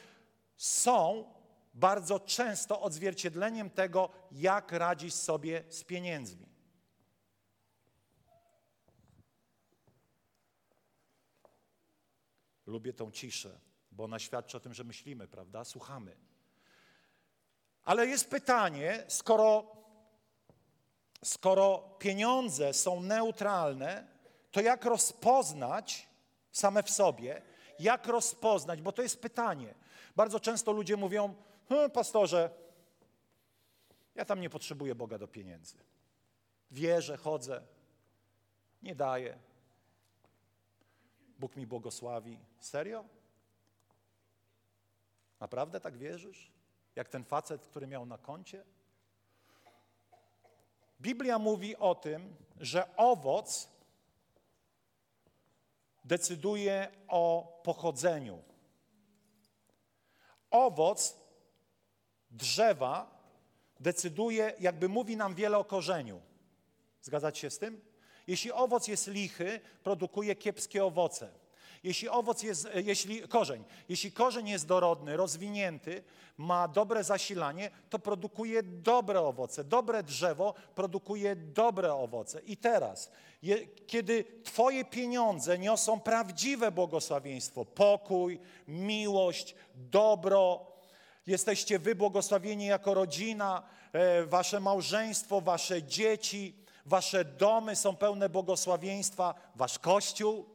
są 0.60 1.34
bardzo 1.74 2.20
często 2.20 2.80
odzwierciedleniem 2.80 3.70
tego, 3.70 4.10
jak 4.32 4.72
radzisz 4.72 5.14
sobie 5.14 5.64
z 5.68 5.84
pieniędzmi. 5.84 6.46
Lubię 12.66 12.92
tą 12.92 13.10
ciszę, 13.10 13.60
bo 13.90 14.04
ona 14.04 14.18
świadczy 14.18 14.56
o 14.56 14.60
tym, 14.60 14.74
że 14.74 14.84
myślimy, 14.84 15.28
prawda? 15.28 15.64
Słuchamy. 15.64 16.16
Ale 17.82 18.06
jest 18.06 18.30
pytanie, 18.30 19.04
skoro, 19.08 19.76
skoro 21.24 21.96
pieniądze 21.98 22.74
są 22.74 23.00
neutralne, 23.00 24.06
to 24.50 24.60
jak 24.60 24.84
rozpoznać 24.84 26.08
same 26.52 26.82
w 26.82 26.90
sobie, 26.90 27.42
jak 27.78 28.06
rozpoznać, 28.06 28.82
bo 28.82 28.92
to 28.92 29.02
jest 29.02 29.22
pytanie. 29.22 29.74
Bardzo 30.16 30.40
często 30.40 30.72
ludzie 30.72 30.96
mówią, 30.96 31.34
hm, 31.68 31.90
pastorze, 31.90 32.50
ja 34.14 34.24
tam 34.24 34.40
nie 34.40 34.50
potrzebuję 34.50 34.94
Boga 34.94 35.18
do 35.18 35.28
pieniędzy. 35.28 35.76
Wierzę, 36.70 37.16
chodzę, 37.16 37.62
nie 38.82 38.94
daję. 38.94 39.38
Bóg 41.38 41.56
mi 41.56 41.66
błogosławi. 41.66 42.38
Serio? 42.58 43.04
Naprawdę 45.40 45.80
tak 45.80 45.96
wierzysz? 45.96 46.50
Jak 46.96 47.08
ten 47.08 47.24
facet, 47.24 47.66
który 47.66 47.86
miał 47.86 48.06
na 48.06 48.18
koncie? 48.18 48.64
Biblia 51.00 51.38
mówi 51.38 51.76
o 51.76 51.94
tym, 51.94 52.36
że 52.60 52.96
owoc 52.96 53.68
decyduje 56.04 56.88
o 57.08 57.52
pochodzeniu. 57.64 58.42
Owoc 60.50 61.16
drzewa 62.30 63.20
decyduje, 63.80 64.52
jakby 64.60 64.88
mówi 64.88 65.16
nam 65.16 65.34
wiele 65.34 65.58
o 65.58 65.64
korzeniu. 65.64 66.20
Zgadzacie 67.02 67.40
się 67.40 67.50
z 67.50 67.58
tym? 67.58 67.80
Jeśli 68.26 68.52
owoc 68.52 68.88
jest 68.88 69.06
lichy, 69.06 69.60
produkuje 69.82 70.36
kiepskie 70.36 70.84
owoce. 70.84 71.39
Jeśli 71.82 72.08
owoc 72.08 72.42
jest, 72.42 72.66
e, 72.66 72.82
jeśli 72.82 73.28
korzeń, 73.28 73.64
jeśli 73.88 74.12
korzeń 74.12 74.48
jest 74.48 74.66
dorodny, 74.66 75.16
rozwinięty, 75.16 76.02
ma 76.36 76.68
dobre 76.68 77.04
zasilanie, 77.04 77.70
to 77.90 77.98
produkuje 77.98 78.62
dobre 78.62 79.20
owoce. 79.20 79.64
Dobre 79.64 80.02
drzewo 80.02 80.54
produkuje 80.74 81.36
dobre 81.36 81.94
owoce. 81.94 82.40
I 82.40 82.56
teraz, 82.56 83.10
je, 83.42 83.66
kiedy 83.66 84.24
Twoje 84.44 84.84
pieniądze 84.84 85.58
niosą 85.58 86.00
prawdziwe 86.00 86.72
błogosławieństwo, 86.72 87.64
pokój, 87.64 88.40
miłość, 88.68 89.54
dobro, 89.74 90.66
jesteście 91.26 91.78
wy 91.78 91.94
błogosławieni 91.94 92.66
jako 92.66 92.94
rodzina, 92.94 93.62
e, 93.92 94.24
wasze 94.24 94.60
małżeństwo, 94.60 95.40
wasze 95.40 95.82
dzieci, 95.82 96.54
wasze 96.86 97.24
domy 97.24 97.76
są 97.76 97.96
pełne 97.96 98.28
błogosławieństwa, 98.28 99.34
wasz 99.56 99.78
kościół, 99.78 100.46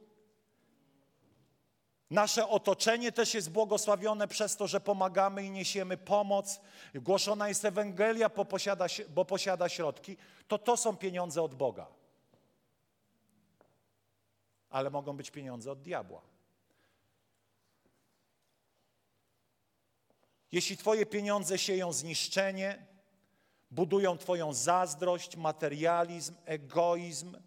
Nasze 2.10 2.48
otoczenie 2.48 3.12
też 3.12 3.34
jest 3.34 3.52
błogosławione 3.52 4.28
przez 4.28 4.56
to, 4.56 4.68
że 4.68 4.82
pomagamy 4.82 5.44
i 5.44 5.52
niesiemy 5.52 5.98
pomoc. 5.98 6.62
Głoszona 6.96 7.48
jest 7.48 7.66
Ewangelia, 7.66 8.30
bo 8.30 8.46
posiada, 8.46 8.86
bo 9.10 9.26
posiada 9.26 9.70
środki. 9.70 10.18
To 10.48 10.58
to 10.58 10.78
są 10.78 10.98
pieniądze 10.98 11.42
od 11.42 11.56
Boga. 11.56 11.88
Ale 14.70 14.90
mogą 14.90 15.18
być 15.18 15.32
pieniądze 15.32 15.72
od 15.72 15.82
diabła. 15.82 16.22
Jeśli 20.52 20.78
Twoje 20.78 21.06
pieniądze 21.06 21.58
sieją 21.58 21.94
zniszczenie, 21.94 22.86
budują 23.72 24.18
Twoją 24.18 24.54
zazdrość, 24.54 25.36
materializm, 25.36 26.36
egoizm, 26.46 27.38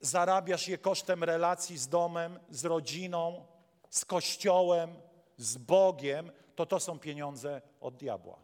zarabiasz 0.00 0.68
je 0.68 0.78
kosztem 0.78 1.24
relacji 1.24 1.78
z 1.78 1.88
domem, 1.88 2.38
z 2.50 2.64
rodziną, 2.64 3.46
z 3.90 4.04
kościołem, 4.04 4.94
z 5.36 5.58
Bogiem, 5.58 6.32
to 6.54 6.66
to 6.66 6.80
są 6.80 6.98
pieniądze 6.98 7.62
od 7.80 7.96
diabła. 7.96 8.38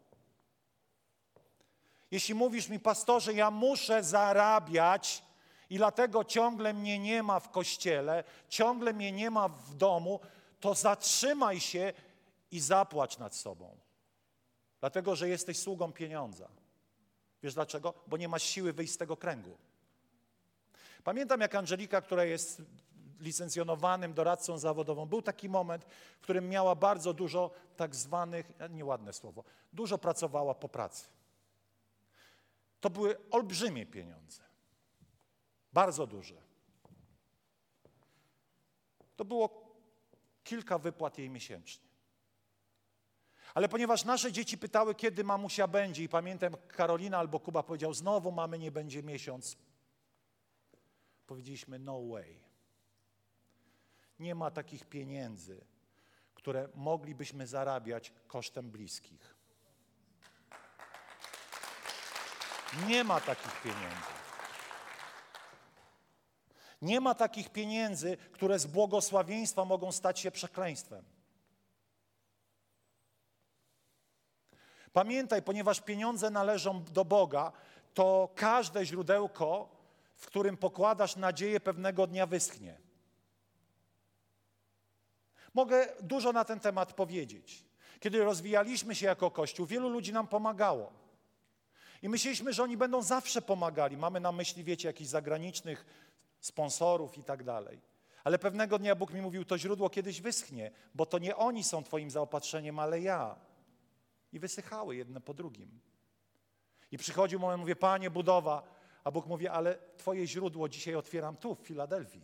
Jeśli 2.11 2.35
mówisz 2.35 2.69
mi, 2.69 2.81
pastorze, 2.81 3.35
ja 3.35 3.51
muszę 3.51 4.03
zarabiać 4.05 5.25
i 5.71 5.77
dlatego 5.77 6.25
ciągle 6.25 6.75
mnie 6.75 6.99
nie 6.99 7.23
ma 7.23 7.41
w 7.41 7.51
kościele, 7.51 8.25
ciągle 8.49 8.93
mnie 8.93 9.13
nie 9.13 9.31
ma 9.31 9.49
w 9.49 9.75
domu, 9.75 10.21
to 10.61 10.75
zatrzymaj 10.75 11.61
się 11.61 11.93
i 12.51 12.61
zapłać 12.61 13.19
nad 13.19 13.35
sobą. 13.35 13.77
Dlatego, 14.81 15.17
że 15.17 15.29
jesteś 15.29 15.59
sługą 15.59 15.93
pieniądza. 15.93 16.49
Wiesz 17.43 17.55
dlaczego? 17.55 17.95
Bo 18.07 18.17
nie 18.17 18.29
masz 18.29 18.43
siły 18.43 18.73
wyjść 18.73 18.93
z 18.93 18.97
tego 18.97 19.17
kręgu. 19.17 19.59
Pamiętam, 21.05 21.41
jak 21.41 21.55
Angelika, 21.55 22.01
która 22.01 22.25
jest 22.25 22.63
licencjonowanym 23.21 24.15
doradcą 24.15 24.59
zawodową, 24.59 25.07
był 25.07 25.23
taki 25.23 25.49
moment, 25.49 25.85
w 26.19 26.23
którym 26.23 26.49
miała 26.49 26.75
bardzo 26.75 27.15
dużo 27.15 27.51
tak 27.77 27.95
zwanych, 27.95 28.53
nieładne 28.71 29.13
słowo, 29.13 29.45
dużo 29.73 29.99
pracowała 29.99 30.55
po 30.55 30.69
pracy. 30.69 31.07
To 32.81 32.91
były 32.91 33.17
olbrzymie 33.31 33.87
pieniądze. 33.87 34.43
Bardzo 35.73 36.07
duże. 36.07 36.35
To 39.17 39.25
było 39.25 39.69
kilka 40.45 40.79
wypłat 40.79 41.19
jej 41.19 41.31
miesięcznie. 41.31 41.89
Ale 43.55 43.69
ponieważ 43.69 44.05
nasze 44.05 44.33
dzieci 44.33 44.59
pytały, 44.59 44.95
kiedy 44.95 45.25
mamusia 45.25 45.69
będzie, 45.69 46.03
i 46.03 46.09
pamiętam, 46.09 46.57
Karolina 46.69 47.19
albo 47.19 47.41
Kuba 47.41 47.63
powiedział, 47.63 47.95
znowu 47.95 48.33
mamy 48.33 48.59
nie 48.59 48.73
będzie 48.73 49.03
miesiąc, 49.03 49.57
powiedzieliśmy, 51.29 51.79
no 51.79 52.09
way. 52.09 52.41
Nie 54.19 54.35
ma 54.35 54.51
takich 54.51 54.85
pieniędzy, 54.87 55.65
które 56.35 56.69
moglibyśmy 56.75 57.47
zarabiać 57.47 58.13
kosztem 58.27 58.71
bliskich. 58.71 59.35
Nie 62.87 63.05
ma 63.05 63.21
takich 63.21 63.63
pieniędzy. 63.63 64.19
Nie 66.83 67.01
ma 67.01 67.15
takich 67.15 67.51
pieniędzy, 67.51 68.17
które 68.17 68.59
z 68.59 68.67
błogosławieństwa 68.67 69.65
mogą 69.65 69.93
stać 69.93 70.21
się 70.21 70.31
przekleństwem. 70.31 71.05
Pamiętaj, 74.93 75.43
ponieważ 75.43 75.81
pieniądze 75.81 76.31
należą 76.31 76.85
do 76.85 77.05
Boga, 77.05 77.53
to 77.95 78.29
każde 78.35 78.87
źródełko, 78.87 79.78
w 80.19 80.27
którym 80.27 80.57
pokładasz 80.57 81.17
nadzieję, 81.17 81.61
pewnego 81.61 82.07
dnia 82.07 82.27
wyschnie. 82.27 82.79
Mogę 85.55 85.89
dużo 86.01 86.33
na 86.33 86.45
ten 86.45 86.61
temat 86.61 86.93
powiedzieć. 86.93 87.65
Kiedy 88.01 88.25
rozwijaliśmy 88.25 88.95
się 88.95 89.07
jako 89.07 89.31
Kościół, 89.31 89.67
wielu 89.67 89.89
ludzi 89.89 90.13
nam 90.13 90.27
pomagało. 90.29 90.93
I 92.03 92.09
myśleliśmy, 92.09 92.53
że 92.53 92.63
oni 92.63 92.77
będą 92.77 93.03
zawsze 93.03 93.43
pomagali. 93.43 93.97
Mamy 93.97 94.21
na 94.21 94.33
myśli, 94.33 94.65
wiecie, 94.65 94.89
jakichś 94.89 95.11
zagranicznych 95.11 95.87
sponsorów 96.41 97.19
i 97.19 97.25
tak 97.25 97.45
dalej. 97.45 97.81
Ale 98.25 98.39
pewnego 98.39 98.79
dnia 98.79 98.95
Bóg 98.95 99.13
mi 99.13 99.23
mówił, 99.23 99.45
to 99.45 99.59
źródło 99.59 99.91
kiedyś 99.91 100.21
wyschnie, 100.21 100.71
bo 100.95 101.07
to 101.07 101.19
nie 101.19 101.37
oni 101.37 101.65
są 101.65 101.85
Twoim 101.85 102.11
zaopatrzeniem, 102.11 102.79
ale 102.79 103.01
ja. 103.01 103.37
I 104.33 104.39
wysychały 104.39 104.97
jedne 104.97 105.21
po 105.21 105.35
drugim. 105.35 105.81
I 106.91 106.99
przychodził 106.99 107.41
moment, 107.41 107.61
mówię, 107.61 107.77
Panie, 107.77 108.11
budowa. 108.11 108.78
A 109.09 109.11
Bóg 109.11 109.27
mówi, 109.27 109.49
ale 109.49 109.79
Twoje 109.97 110.27
źródło 110.27 110.69
dzisiaj 110.69 110.95
otwieram 110.95 111.37
tu, 111.37 111.55
w 111.55 111.59
Filadelfii. 111.59 112.23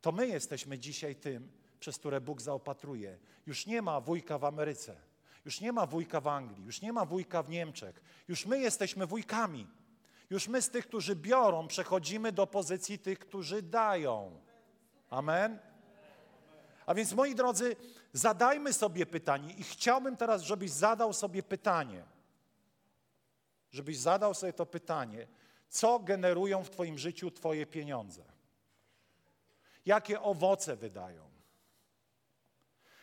To 0.00 0.12
my 0.12 0.26
jesteśmy 0.26 0.78
dzisiaj 0.78 1.16
tym, 1.16 1.52
przez 1.80 1.98
które 1.98 2.20
Bóg 2.20 2.40
zaopatruje. 2.40 3.18
Już 3.46 3.66
nie 3.66 3.82
ma 3.82 4.00
wujka 4.00 4.38
w 4.38 4.44
Ameryce, 4.44 4.96
już 5.44 5.60
nie 5.60 5.72
ma 5.72 5.86
wujka 5.86 6.20
w 6.20 6.26
Anglii, 6.28 6.64
już 6.64 6.82
nie 6.82 6.92
ma 6.92 7.04
wujka 7.04 7.42
w 7.42 7.50
Niemczech. 7.50 8.00
Już 8.28 8.46
my 8.46 8.60
jesteśmy 8.60 9.06
wujkami. 9.06 9.66
Już 10.30 10.48
my 10.48 10.62
z 10.62 10.70
tych, 10.70 10.86
którzy 10.86 11.16
biorą, 11.16 11.68
przechodzimy 11.68 12.32
do 12.32 12.46
pozycji 12.46 12.98
tych, 12.98 13.18
którzy 13.18 13.62
dają. 13.62 14.40
Amen? 15.10 15.58
A 16.86 16.94
więc, 16.94 17.12
moi 17.12 17.34
drodzy, 17.34 17.76
zadajmy 18.12 18.72
sobie 18.72 19.06
pytanie 19.06 19.54
i 19.54 19.62
chciałbym 19.62 20.16
teraz, 20.16 20.42
żebyś 20.42 20.70
zadał 20.70 21.12
sobie 21.12 21.42
pytanie. 21.42 22.17
Żebyś 23.70 23.98
zadał 23.98 24.34
sobie 24.34 24.52
to 24.52 24.66
pytanie, 24.66 25.26
co 25.68 25.98
generują 25.98 26.64
w 26.64 26.70
Twoim 26.70 26.98
życiu 26.98 27.30
Twoje 27.30 27.66
pieniądze? 27.66 28.24
Jakie 29.86 30.20
owoce 30.20 30.76
wydają? 30.76 31.28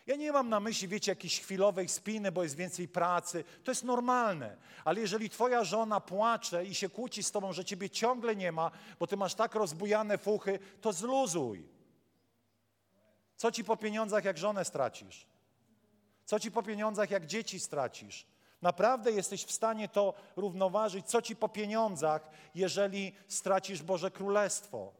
Ja 0.06 0.15
nie 0.15 0.32
mam 0.32 0.49
na 0.49 0.60
myśli, 0.60 0.88
wiecie, 0.88 1.12
jakiejś 1.12 1.41
chwilowej 1.41 1.89
spiny, 1.89 2.32
bo 2.32 2.43
jest 2.43 2.56
więcej 2.56 2.88
pracy. 2.88 3.43
To 3.63 3.71
jest 3.71 3.84
normalne. 3.84 4.58
Ale 4.86 5.01
jeżeli 5.01 5.30
twoja 5.30 5.63
żona 5.63 6.01
płacze 6.01 6.65
i 6.65 6.75
się 6.75 6.89
kłóci 6.89 7.23
z 7.23 7.32
tobą, 7.32 7.54
że 7.54 7.65
ciebie 7.65 7.89
ciągle 7.89 8.36
nie 8.36 8.51
ma, 8.51 8.71
bo 8.99 9.08
ty 9.08 9.17
masz 9.17 9.36
tak 9.36 9.56
rozbujane 9.56 10.17
fuchy, 10.17 10.60
to 10.82 10.93
zluzuj. 10.93 11.67
Co 13.36 13.51
ci 13.51 13.63
po 13.63 13.78
pieniądzach, 13.78 14.23
jak 14.25 14.38
żonę 14.38 14.65
stracisz? 14.65 15.28
Co 16.25 16.39
ci 16.39 16.51
po 16.51 16.63
pieniądzach, 16.63 17.12
jak 17.12 17.25
dzieci 17.25 17.60
stracisz? 17.60 18.25
Naprawdę 18.61 19.11
jesteś 19.11 19.45
w 19.45 19.51
stanie 19.51 19.89
to 19.89 20.13
równoważyć? 20.35 21.05
Co 21.05 21.21
ci 21.21 21.35
po 21.35 21.49
pieniądzach, 21.49 22.29
jeżeli 22.55 23.15
stracisz 23.27 23.83
Boże 23.83 24.11
Królestwo? 24.11 24.93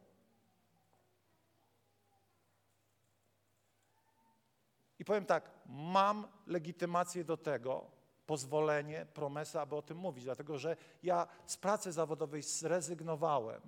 I 5.00 5.06
powiem 5.06 5.26
tak, 5.26 5.52
mam 5.66 6.28
legitymację 6.48 7.24
do 7.24 7.38
tego, 7.38 7.86
pozwolenie, 8.26 9.06
promesę, 9.14 9.62
aby 9.62 9.76
o 9.76 9.82
tym 9.82 9.98
mówić, 9.98 10.24
dlatego 10.24 10.58
że 10.58 10.78
ja 11.04 11.28
z 11.46 11.58
pracy 11.58 11.92
zawodowej 11.92 12.42
zrezygnowałem, 12.42 13.62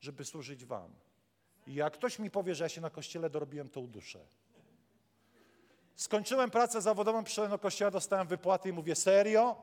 żeby 0.00 0.24
służyć 0.24 0.64
Wam. 0.64 0.90
I 1.66 1.74
jak 1.74 1.92
ktoś 1.92 2.18
mi 2.18 2.30
powie, 2.30 2.54
że 2.54 2.64
ja 2.64 2.68
się 2.68 2.80
na 2.80 2.90
kościele 2.90 3.30
dorobiłem, 3.30 3.68
to 3.68 3.80
uduszę. 3.80 4.26
Skończyłem 5.96 6.50
pracę 6.50 6.82
zawodową, 6.82 7.24
przyszedłem 7.24 7.50
do 7.50 7.58
kościoła, 7.58 7.90
dostałem 7.90 8.26
wypłaty 8.26 8.68
i 8.68 8.72
mówię, 8.72 8.94
serio? 8.94 9.56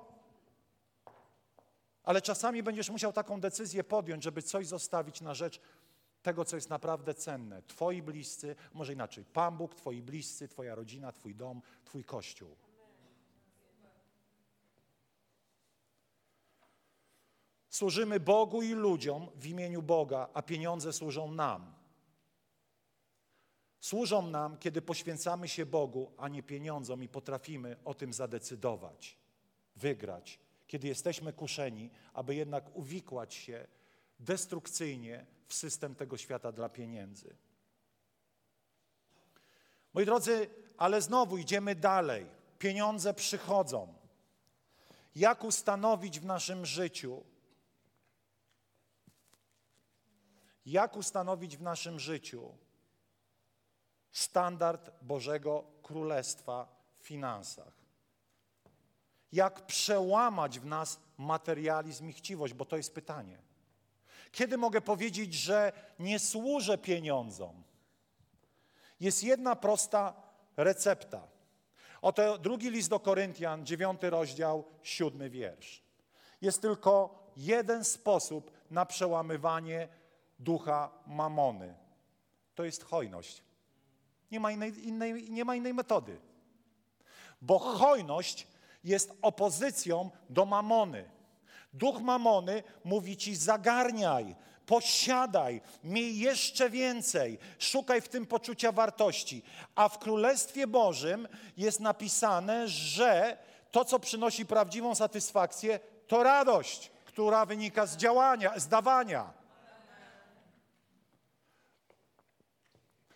Ale 2.04 2.22
czasami 2.22 2.63
będziesz 2.63 2.89
musiał 2.89 3.13
taką 3.13 3.42
decyzję 3.42 3.84
podjąć, 3.84 4.24
żeby 4.24 4.42
coś 4.42 4.68
zostawić 4.68 5.22
na 5.22 5.34
rzecz 5.34 5.62
tego, 6.22 6.46
co 6.46 6.56
jest 6.56 6.70
naprawdę 6.70 7.13
cenne. 7.13 7.62
Twoi 7.62 8.02
bliscy, 8.02 8.56
może 8.74 8.94
inaczej, 8.94 9.26
Pan 9.26 9.58
Bóg, 9.58 9.76
Twoi 9.76 10.02
bliscy, 10.02 10.48
Twoja 10.48 10.76
rodzina, 10.76 11.12
Twój 11.12 11.36
dom, 11.36 11.62
Twój 11.86 12.04
kościół. 12.04 12.56
Służymy 17.70 18.20
Bogu 18.20 18.62
i 18.62 18.74
ludziom 18.74 19.30
w 19.36 19.46
imieniu 19.46 19.82
Boga, 19.82 20.30
a 20.34 20.42
pieniądze 20.42 20.94
służą 20.94 21.32
nam. 21.32 21.79
Służą 23.80 24.22
nam, 24.28 24.58
kiedy 24.58 24.82
poświęcamy 24.82 25.48
się 25.48 25.65
Bogu, 25.65 26.12
a 26.18 26.28
nie 26.28 26.44
pieniądzom 26.44 27.04
i 27.04 27.08
potrafimy 27.08 27.76
o 27.86 27.94
tym 27.94 28.13
zadecydować, 28.13 29.18
wygrać, 29.76 30.39
kiedy 30.68 30.88
jesteśmy 30.88 31.34
kuszeni, 31.34 31.89
aby 32.13 32.36
jednak 32.36 32.76
uwikłać 32.76 33.34
się 33.34 33.68
destrukcyjnie 34.20 35.26
w 35.48 35.54
system 35.54 35.96
tego 35.96 36.18
świata 36.18 36.52
dla 36.52 36.70
pieniędzy. 36.70 37.36
Moi 39.94 40.06
drodzy, 40.06 40.50
ale 40.78 41.02
znowu 41.02 41.38
idziemy 41.38 41.76
dalej. 41.76 42.26
Pieniądze 42.60 43.13
przychodzą. 43.13 43.94
Jak 45.15 45.44
ustanowić 45.44 46.20
w 46.20 46.26
naszym 46.26 46.65
życiu, 46.65 47.24
jak 50.65 50.98
ustanowić 50.98 51.58
w 51.58 51.62
naszym 51.62 52.00
życiu 52.00 52.54
standard 54.12 54.91
Bożego 55.02 55.63
Królestwa 55.84 56.67
w 57.00 57.06
finansach? 57.06 57.74
Jak 59.32 59.65
przełamać 59.65 60.60
w 60.60 60.65
nas 60.65 61.00
materializm 61.17 62.10
i 62.10 62.13
chciwość, 62.13 62.54
bo 62.54 62.65
to 62.65 62.78
jest 62.78 62.95
pytanie. 62.95 63.41
Kiedy 64.32 64.58
mogę 64.58 64.82
powiedzieć, 64.82 65.34
że 65.34 65.74
nie 66.00 66.19
służę 66.19 66.78
pieniądzom? 66.78 67.63
Jest 69.00 69.24
jedna 69.24 69.56
prosta 69.56 70.13
recepta. 70.58 71.28
Oto 72.02 72.38
drugi 72.38 72.69
list 72.69 72.89
do 72.89 73.00
Koryntian, 73.00 73.65
dziewiąty 73.65 74.10
rozdział, 74.10 74.63
siódmy 74.84 75.30
wiersz. 75.30 75.84
Jest 76.41 76.62
tylko 76.62 77.24
jeden 77.38 77.84
sposób 77.84 78.52
na 78.72 78.86
przełamywanie 78.86 79.88
ducha 80.39 80.91
mamony. 81.08 81.76
To 82.56 82.63
jest 82.63 82.84
hojność. 82.84 83.43
Nie 84.32 84.39
ma 84.39 84.52
innej, 84.52 84.88
innej, 84.88 85.32
nie 85.32 85.46
ma 85.46 85.56
innej 85.56 85.74
metody. 85.74 86.20
Bo 87.42 87.60
hojność 87.60 88.48
jest 88.84 89.13
opozycją 89.22 90.10
do 90.30 90.46
mamony. 90.46 91.10
Duch 91.74 92.02
mamony 92.02 92.63
mówi 92.84 93.18
ci 93.18 93.36
zagarniaj, 93.36 94.36
posiadaj, 94.65 95.62
miej 95.84 96.20
jeszcze 96.20 96.70
więcej, 96.70 97.38
szukaj 97.60 98.02
w 98.02 98.10
tym 98.10 98.26
poczucia 98.26 98.72
wartości. 98.72 99.44
A 99.76 99.89
w 99.89 100.00
Królestwie 100.00 100.68
Bożym 100.68 101.28
jest 101.58 101.80
napisane, 101.80 102.68
że 102.68 103.38
to, 103.72 103.86
co 103.86 104.00
przynosi 104.00 104.46
prawdziwą 104.46 104.96
satysfakcję, 104.96 105.80
to 106.08 106.24
radość, 106.24 106.92
która 107.06 107.46
wynika 107.46 107.86
z 107.86 107.98
działania, 107.98 108.60
z 108.60 108.68
dawania. 108.68 109.34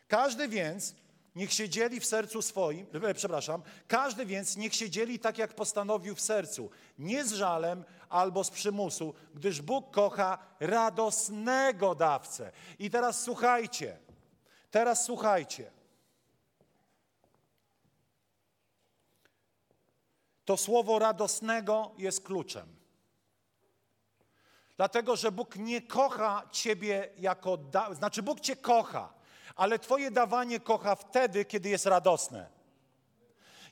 Każdy 0.08 0.48
więc 0.48 0.96
niech 1.36 1.54
się 1.54 1.70
dzieli 1.70 2.00
w 2.00 2.06
sercu 2.06 2.42
swoim, 2.42 2.88
e, 3.04 3.14
przepraszam, 3.14 3.64
każdy 3.88 4.26
więc 4.26 4.58
niech 4.58 4.76
się 4.76 4.90
dzieli 4.90 5.20
tak, 5.20 5.38
jak 5.38 5.54
postanowił 5.56 6.16
w 6.16 6.22
sercu, 6.22 6.70
nie 6.98 7.26
z 7.26 7.34
żalem 7.34 7.84
albo 8.10 8.44
z 8.44 8.50
przymusu, 8.50 9.14
gdyż 9.34 9.62
Bóg 9.62 9.92
kocha 9.92 10.38
radosnego 10.60 11.96
dawcę. 11.96 12.52
I 12.80 12.90
teraz 12.90 13.24
słuchajcie, 13.24 13.98
teraz 14.72 15.06
słuchajcie. 15.06 15.72
To 20.46 20.58
słowo 20.58 21.00
radosnego 21.00 21.92
jest 21.98 22.24
kluczem. 22.24 22.76
Dlatego, 24.78 25.16
że 25.16 25.32
Bóg 25.32 25.56
nie 25.56 25.82
kocha 25.82 26.44
ciebie 26.52 27.10
jako, 27.18 27.58
da... 27.58 27.94
znaczy 27.94 28.24
Bóg 28.24 28.40
cię 28.40 28.56
kocha, 28.56 29.14
ale 29.56 29.80
Twoje 29.80 30.12
dawanie 30.12 30.60
kocha 30.60 30.96
wtedy, 30.96 31.46
kiedy 31.46 31.70
jest 31.70 31.86
radosne. 31.86 32.50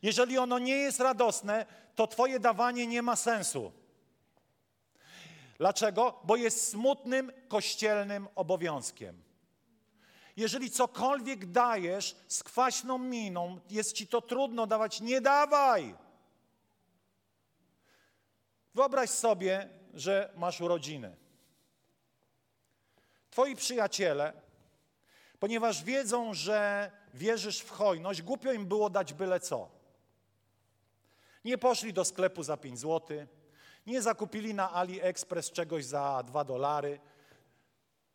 Jeżeli 0.02 0.38
ono 0.38 0.60
nie 0.60 0.76
jest 0.76 1.00
radosne, 1.00 1.66
to 1.96 2.08
Twoje 2.08 2.40
dawanie 2.40 2.88
nie 2.88 3.02
ma 3.02 3.16
sensu. 3.16 3.72
Dlaczego? 5.58 6.20
Bo 6.24 6.36
jest 6.36 6.70
smutnym 6.70 7.32
kościelnym 7.48 8.28
obowiązkiem. 8.36 9.24
Jeżeli 10.38 10.72
cokolwiek 10.72 11.52
dajesz 11.52 12.16
z 12.28 12.44
kwaśną 12.44 12.98
miną, 12.98 13.60
jest 13.70 13.94
ci 13.94 14.08
to 14.08 14.22
trudno 14.22 14.68
dawać, 14.68 15.02
nie 15.02 15.22
dawaj. 15.22 15.96
Wyobraź 18.76 19.10
sobie, 19.10 19.70
że 19.94 20.34
masz 20.36 20.62
urodziny. 20.62 21.16
Twoi 23.30 23.56
przyjaciele 23.56 24.34
ponieważ 25.42 25.84
wiedzą, 25.84 26.34
że 26.34 26.92
wierzysz 27.14 27.60
w 27.60 27.70
hojność, 27.70 28.22
głupio 28.22 28.52
im 28.52 28.66
było 28.66 28.90
dać 28.90 29.14
byle 29.14 29.40
co. 29.40 29.70
Nie 31.46 31.58
poszli 31.58 31.94
do 31.94 32.06
sklepu 32.06 32.44
za 32.44 32.58
5 32.58 32.80
zł, 32.80 33.28
nie 33.86 34.02
zakupili 34.02 34.54
na 34.54 34.74
AliExpress 34.74 35.52
czegoś 35.52 35.86
za 35.86 36.24
2 36.24 36.44
dolary, 36.44 37.00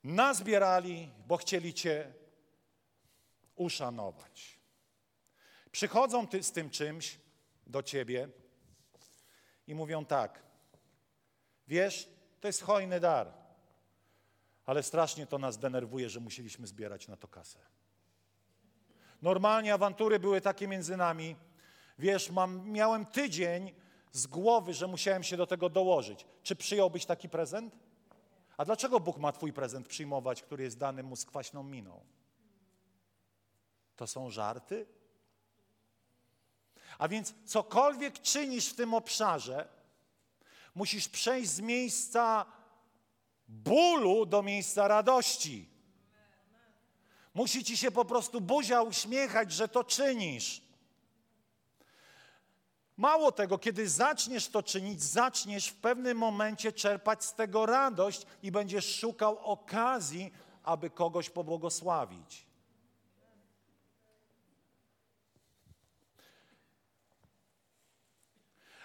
nazbierali, 0.05 1.11
bo 1.27 1.37
chcieli 1.37 1.75
Cię 1.75 2.13
uszanować. 3.57 4.59
Przychodzą 5.73 6.27
ty 6.27 6.43
z 6.43 6.53
tym 6.53 6.71
czymś 6.71 7.19
do 7.67 7.83
Ciebie 7.83 8.29
i 9.67 9.75
mówią 9.75 10.05
tak, 10.05 10.43
wiesz, 11.69 12.09
to 12.41 12.49
jest 12.49 12.63
hojny 12.63 13.01
dar 13.01 13.46
ale 14.67 14.83
strasznie 14.83 15.27
to 15.27 15.39
nas 15.39 15.59
denerwuje, 15.59 16.11
że 16.11 16.21
musieliśmy 16.21 16.67
zbierać 16.67 17.09
na 17.09 17.17
to 17.17 17.29
kasę. 17.29 17.59
Normalnie 19.23 19.75
awantury 19.75 20.19
były 20.19 20.41
takie 20.41 20.69
między 20.69 20.97
nami. 20.97 21.37
Wiesz, 21.99 22.31
mam, 22.31 22.71
miałem 22.71 23.07
tydzień 23.07 23.75
z 24.13 24.27
głowy, 24.27 24.75
że 24.75 24.87
musiałem 24.87 25.23
się 25.23 25.37
do 25.37 25.47
tego 25.47 25.69
dołożyć. 25.69 26.27
Czy 26.43 26.57
przyjąłbyś 26.57 27.07
taki 27.07 27.29
prezent? 27.29 27.77
A 28.57 28.65
dlaczego 28.65 29.01
Bóg 29.01 29.19
ma 29.19 29.33
Twój 29.33 29.53
prezent 29.53 29.89
przyjmować, 29.89 30.43
który 30.43 30.65
jest 30.65 30.79
dany 30.79 31.03
mu 31.03 31.17
z 31.17 31.25
kwaśną 31.25 31.63
miną? 31.63 32.01
To 33.97 34.07
są 34.07 34.31
żarty? 34.31 34.87
A 36.99 37.09
więc 37.09 37.35
cokolwiek 37.45 38.21
czynisz 38.21 38.69
w 38.69 38.77
tym 38.77 38.95
obszarze, 38.95 39.69
musisz 40.75 41.09
przejść 41.09 41.51
z 41.51 41.61
miejsca 41.61 42.47
bólu 43.49 44.27
do 44.27 44.43
miejsca 44.43 44.89
radości. 44.89 45.69
Musi 47.35 47.65
ci 47.65 47.77
się 47.77 47.91
po 47.91 48.05
prostu 48.05 48.41
buzia 48.41 48.83
uśmiechać, 48.83 49.53
że 49.53 49.69
to 49.69 49.85
czynisz. 49.85 50.63
Mało 52.97 53.33
tego, 53.33 53.59
kiedy 53.59 53.89
zaczniesz 53.89 54.49
to 54.49 54.63
czynić, 54.63 55.03
zaczniesz 55.03 55.69
w 55.69 55.77
pewnym 55.77 56.19
momencie 56.19 56.73
czerpać 56.73 57.25
z 57.25 57.35
tego 57.35 57.67
radość 57.67 58.27
i 58.43 58.53
będziesz 58.53 58.99
szukał 58.99 59.39
okazji, 59.39 60.33
aby 60.63 60.91
kogoś 60.91 61.31
pobłogosławić. 61.31 62.47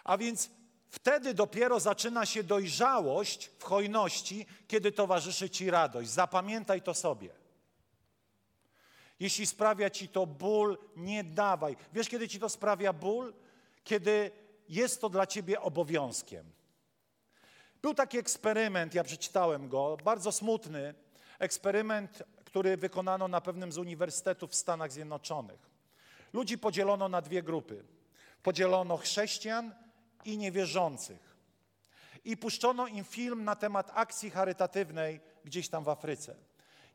A 0.04 0.17
więc 0.17 0.50
Wtedy 0.91 1.34
dopiero 1.34 1.80
zaczyna 1.80 2.25
się 2.25 2.43
dojrzałość 2.43 3.51
w 3.60 3.63
hojności, 3.63 4.45
kiedy 4.67 4.91
towarzyszy 4.91 5.49
ci 5.49 5.69
radość. 5.69 6.10
Zapamiętaj 6.10 6.82
to 6.82 6.93
sobie. 6.93 7.30
Jeśli 9.19 9.47
sprawia 9.47 9.89
ci 9.89 10.08
to 10.08 10.25
ból, 10.25 10.77
nie 10.95 11.23
dawaj. 11.23 11.75
Wiesz, 11.93 12.10
kiedy 12.10 12.27
ci 12.27 12.39
to 12.39 12.49
sprawia 12.49 12.93
ból? 12.93 13.34
Kiedy 13.84 14.32
jest 14.69 15.01
to 15.01 15.10
dla 15.10 15.27
ciebie 15.27 15.62
obowiązkiem. 15.62 16.51
Był 17.82 17.93
taki 17.93 18.17
eksperyment, 18.17 18.93
ja 18.93 19.04
przeczytałem 19.04 19.69
go, 19.69 19.97
bardzo 20.04 20.32
smutny. 20.32 20.93
Eksperyment, 21.39 22.23
który 22.45 22.77
wykonano 22.77 23.27
na 23.27 23.41
pewnym 23.41 23.71
z 23.71 23.77
uniwersytetów 23.77 24.51
w 24.51 24.56
Stanach 24.56 24.91
Zjednoczonych. 24.91 25.69
Ludzi 26.34 26.58
podzielono 26.58 27.10
na 27.10 27.21
dwie 27.21 27.43
grupy. 27.43 27.84
Podzielono 28.43 28.97
chrześcijan 28.97 29.73
i 30.25 30.38
niewierzących. 30.38 31.36
I 32.23 32.38
puszczono 32.38 32.88
im 32.88 33.03
film 33.03 33.43
na 33.43 33.55
temat 33.55 33.91
akcji 33.93 34.29
charytatywnej 34.29 35.19
gdzieś 35.45 35.69
tam 35.69 35.84
w 35.84 35.89
Afryce. 35.89 36.36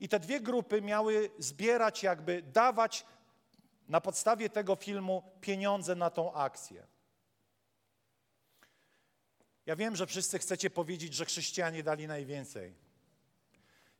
I 0.00 0.08
te 0.08 0.20
dwie 0.20 0.40
grupy 0.40 0.82
miały 0.82 1.30
zbierać, 1.38 2.02
jakby 2.02 2.42
dawać 2.42 3.06
na 3.88 4.00
podstawie 4.00 4.50
tego 4.50 4.76
filmu 4.76 5.22
pieniądze 5.40 5.94
na 5.94 6.10
tą 6.10 6.32
akcję. 6.32 6.86
Ja 9.66 9.76
wiem, 9.76 9.96
że 9.96 10.06
wszyscy 10.06 10.38
chcecie 10.38 10.70
powiedzieć, 10.70 11.14
że 11.14 11.24
chrześcijanie 11.24 11.82
dali 11.82 12.06
najwięcej. 12.06 12.74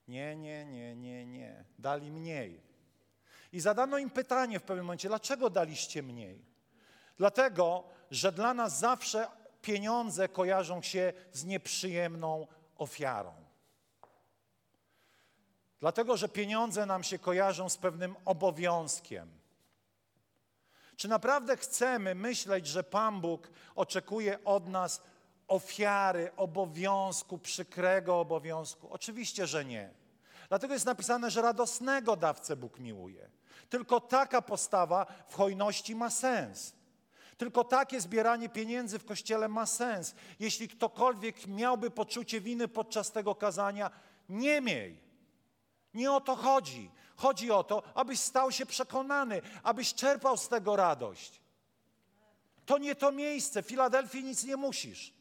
Nie, 0.09 0.37
nie, 0.37 0.65
nie, 0.65 0.97
nie, 0.97 1.27
nie. 1.27 1.65
Dali 1.79 2.11
mniej. 2.11 2.61
I 3.53 3.61
zadano 3.61 3.99
im 3.99 4.11
pytanie 4.11 4.61
w 4.61 4.63
pewnym 4.63 4.87
momencie, 4.87 5.09
dlaczego 5.09 5.51
daliście 5.51 6.03
mniej? 6.03 6.45
Dlatego, 7.17 7.89
że 8.11 8.33
dla 8.33 8.55
nas 8.55 8.79
zawsze 8.79 9.29
pieniądze 9.63 10.29
kojarzą 10.29 10.83
się 10.83 11.13
z 11.33 11.45
nieprzyjemną 11.45 12.47
ofiarą. 12.79 13.33
Dlatego, 15.81 16.17
że 16.17 16.29
pieniądze 16.29 16.87
nam 16.87 17.05
się 17.05 17.19
kojarzą 17.19 17.69
z 17.69 17.77
pewnym 17.77 18.17
obowiązkiem. 18.25 19.31
Czy 20.97 21.09
naprawdę 21.09 21.57
chcemy 21.57 22.15
myśleć, 22.15 22.67
że 22.67 22.85
Pan 22.85 23.21
Bóg 23.21 23.51
oczekuje 23.75 24.45
od 24.45 24.69
nas 24.69 25.03
ofiary, 25.49 26.31
obowiązku, 26.37 27.39
przykrego 27.39 28.21
obowiązku? 28.21 28.89
Oczywiście, 28.93 29.47
że 29.47 29.65
nie. 29.65 29.91
Dlatego 30.49 30.75
jest 30.75 30.87
napisane, 30.87 31.31
że 31.31 31.43
radosnego 31.43 32.17
dawcę 32.17 32.57
Bóg 32.57 32.79
miłuje. 32.79 33.31
Tylko 33.69 34.01
taka 34.01 34.43
postawa 34.43 35.07
w 35.29 35.35
hojności 35.35 35.95
ma 35.95 36.11
sens. 36.11 36.75
Tylko 37.37 37.65
takie 37.65 38.01
zbieranie 38.01 38.49
pieniędzy 38.49 38.99
w 38.99 39.05
kościele 39.05 39.49
ma 39.49 39.67
sens. 39.67 40.15
Jeśli 40.41 40.69
ktokolwiek 40.69 41.47
miałby 41.47 41.91
poczucie 41.91 42.41
winy 42.41 42.69
podczas 42.69 43.13
tego 43.13 43.35
kazania, 43.35 43.91
nie 44.29 44.61
miej. 44.61 45.01
Nie 45.95 46.13
o 46.13 46.21
to 46.21 46.37
chodzi. 46.37 46.91
Chodzi 47.17 47.51
o 47.51 47.65
to, 47.65 47.83
abyś 47.95 48.21
stał 48.21 48.53
się 48.53 48.67
przekonany, 48.67 49.43
abyś 49.63 49.95
czerpał 49.95 50.37
z 50.37 50.49
tego 50.49 50.77
radość. 50.77 51.41
To 52.67 52.79
nie 52.79 52.95
to 52.95 53.13
miejsce. 53.13 53.63
W 53.63 53.67
Filadelfii 53.67 54.25
nic 54.25 54.45
nie 54.45 54.57
musisz. 54.57 55.13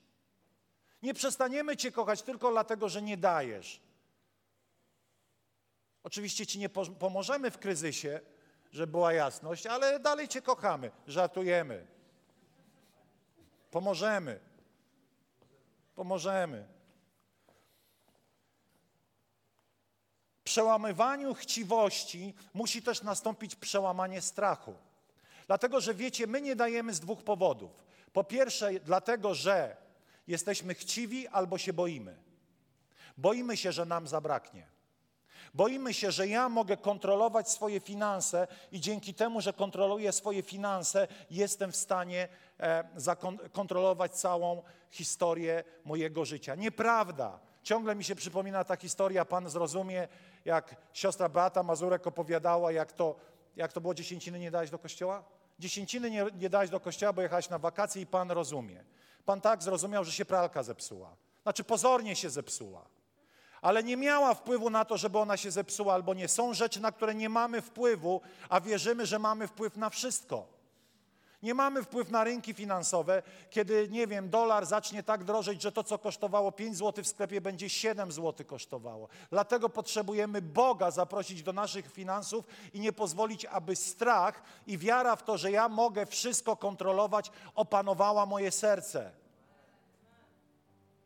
Nie 1.01 1.13
przestaniemy 1.13 1.77
Cię 1.77 1.91
kochać 1.91 2.21
tylko 2.21 2.51
dlatego, 2.51 2.89
że 2.89 3.01
nie 3.01 3.17
dajesz. 3.17 3.81
Oczywiście 6.03 6.45
Ci 6.45 6.59
nie 6.59 6.69
pomożemy 6.99 7.51
w 7.51 7.57
kryzysie, 7.57 8.19
żeby 8.71 8.91
była 8.91 9.13
jasność, 9.13 9.65
ale 9.65 9.99
dalej 9.99 10.27
Cię 10.27 10.41
kochamy, 10.41 10.91
żartujemy. 11.07 11.94
Pomożemy. 13.75 14.39
Pomożemy. 15.95 16.67
Przełamywaniu 20.43 21.33
chciwości 21.33 22.33
musi 22.53 22.81
też 22.81 23.01
nastąpić 23.01 23.55
przełamanie 23.55 24.21
strachu. 24.21 24.75
Dlatego, 25.47 25.81
że 25.81 25.93
wiecie, 25.93 26.27
my 26.27 26.41
nie 26.41 26.55
dajemy 26.55 26.93
z 26.93 26.99
dwóch 26.99 27.23
powodów. 27.23 27.85
Po 28.13 28.23
pierwsze, 28.23 28.71
dlatego, 28.79 29.33
że 29.33 29.77
jesteśmy 30.27 30.73
chciwi 30.73 31.27
albo 31.27 31.57
się 31.57 31.73
boimy. 31.73 32.17
Boimy 33.17 33.57
się, 33.57 33.71
że 33.71 33.85
nam 33.85 34.07
zabraknie. 34.07 34.67
Boimy 35.55 35.93
się, 35.93 36.11
że 36.11 36.27
ja 36.27 36.49
mogę 36.49 36.77
kontrolować 36.77 37.49
swoje 37.49 37.79
finanse 37.79 38.47
i 38.71 38.79
dzięki 38.79 39.13
temu, 39.13 39.41
że 39.41 39.53
kontroluję 39.53 40.11
swoje 40.11 40.41
finanse, 40.41 41.07
jestem 41.29 41.71
w 41.71 41.75
stanie 41.75 42.27
e, 42.59 42.83
kontrolować 43.51 44.11
całą 44.11 44.63
historię 44.89 45.63
mojego 45.85 46.25
życia. 46.25 46.55
Nieprawda. 46.55 47.39
Ciągle 47.63 47.95
mi 47.95 48.03
się 48.03 48.15
przypomina 48.15 48.63
ta 48.63 48.75
historia, 48.75 49.25
Pan 49.25 49.49
zrozumie, 49.49 50.07
jak 50.45 50.75
siostra 50.93 51.29
Beata 51.29 51.63
Mazurek 51.63 52.07
opowiadała, 52.07 52.71
jak 52.71 52.91
to, 52.91 53.15
jak 53.55 53.73
to 53.73 53.81
było 53.81 53.93
dziesięciny 53.93 54.39
nie 54.39 54.51
dałeś 54.51 54.69
do 54.69 54.79
kościoła? 54.79 55.23
Dziesięciny 55.59 56.11
nie, 56.11 56.25
nie 56.39 56.49
dałeś 56.49 56.69
do 56.69 56.79
kościoła, 56.79 57.13
bo 57.13 57.21
jechałeś 57.21 57.49
na 57.49 57.59
wakacje 57.59 58.01
i 58.01 58.05
Pan 58.05 58.31
rozumie. 58.31 58.83
Pan 59.25 59.41
tak 59.41 59.63
zrozumiał, 59.63 60.03
że 60.03 60.11
się 60.11 60.25
pralka 60.25 60.63
zepsuła. 60.63 61.15
Znaczy 61.43 61.63
pozornie 61.63 62.15
się 62.15 62.29
zepsuła 62.29 62.94
ale 63.65 63.83
nie 63.83 63.97
miała 63.97 64.33
wpływu 64.33 64.69
na 64.69 64.85
to, 64.85 64.97
żeby 64.97 65.19
ona 65.19 65.37
się 65.37 65.51
zepsuła 65.51 65.93
albo 65.93 66.13
nie. 66.13 66.27
Są 66.27 66.53
rzeczy, 66.53 66.81
na 66.81 66.91
które 66.91 67.15
nie 67.15 67.29
mamy 67.29 67.61
wpływu, 67.61 68.21
a 68.49 68.61
wierzymy, 68.61 69.05
że 69.05 69.19
mamy 69.19 69.47
wpływ 69.47 69.77
na 69.77 69.89
wszystko. 69.89 70.47
Nie 71.43 71.53
mamy 71.53 71.83
wpływu 71.83 72.11
na 72.11 72.23
rynki 72.23 72.53
finansowe, 72.53 73.23
kiedy, 73.49 73.87
nie 73.89 74.07
wiem, 74.07 74.29
dolar 74.29 74.65
zacznie 74.65 75.03
tak 75.03 75.23
drożeć, 75.23 75.61
że 75.61 75.71
to, 75.71 75.83
co 75.83 75.97
kosztowało 75.97 76.51
5 76.51 76.77
zł 76.77 77.03
w 77.03 77.07
sklepie, 77.07 77.41
będzie 77.41 77.69
7 77.69 78.11
zł 78.11 78.45
kosztowało. 78.45 79.07
Dlatego 79.29 79.69
potrzebujemy 79.69 80.41
Boga 80.41 80.91
zaprosić 80.91 81.43
do 81.43 81.53
naszych 81.53 81.91
finansów 81.91 82.45
i 82.73 82.79
nie 82.79 82.93
pozwolić, 82.93 83.45
aby 83.45 83.75
strach 83.75 84.43
i 84.67 84.77
wiara 84.77 85.15
w 85.15 85.23
to, 85.23 85.37
że 85.37 85.51
ja 85.51 85.69
mogę 85.69 86.05
wszystko 86.05 86.55
kontrolować, 86.55 87.31
opanowała 87.55 88.25
moje 88.25 88.51
serce. 88.51 89.24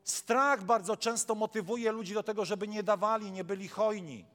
Strach 0.09 0.63
bardzo 0.63 0.97
często 0.97 1.35
motywuje 1.35 1.91
ludzi 1.91 2.13
do 2.13 2.23
tego, 2.23 2.45
żeby 2.45 2.67
nie 2.67 2.83
dawali, 2.83 3.31
nie 3.31 3.43
byli 3.43 3.67
hojni. 3.67 4.25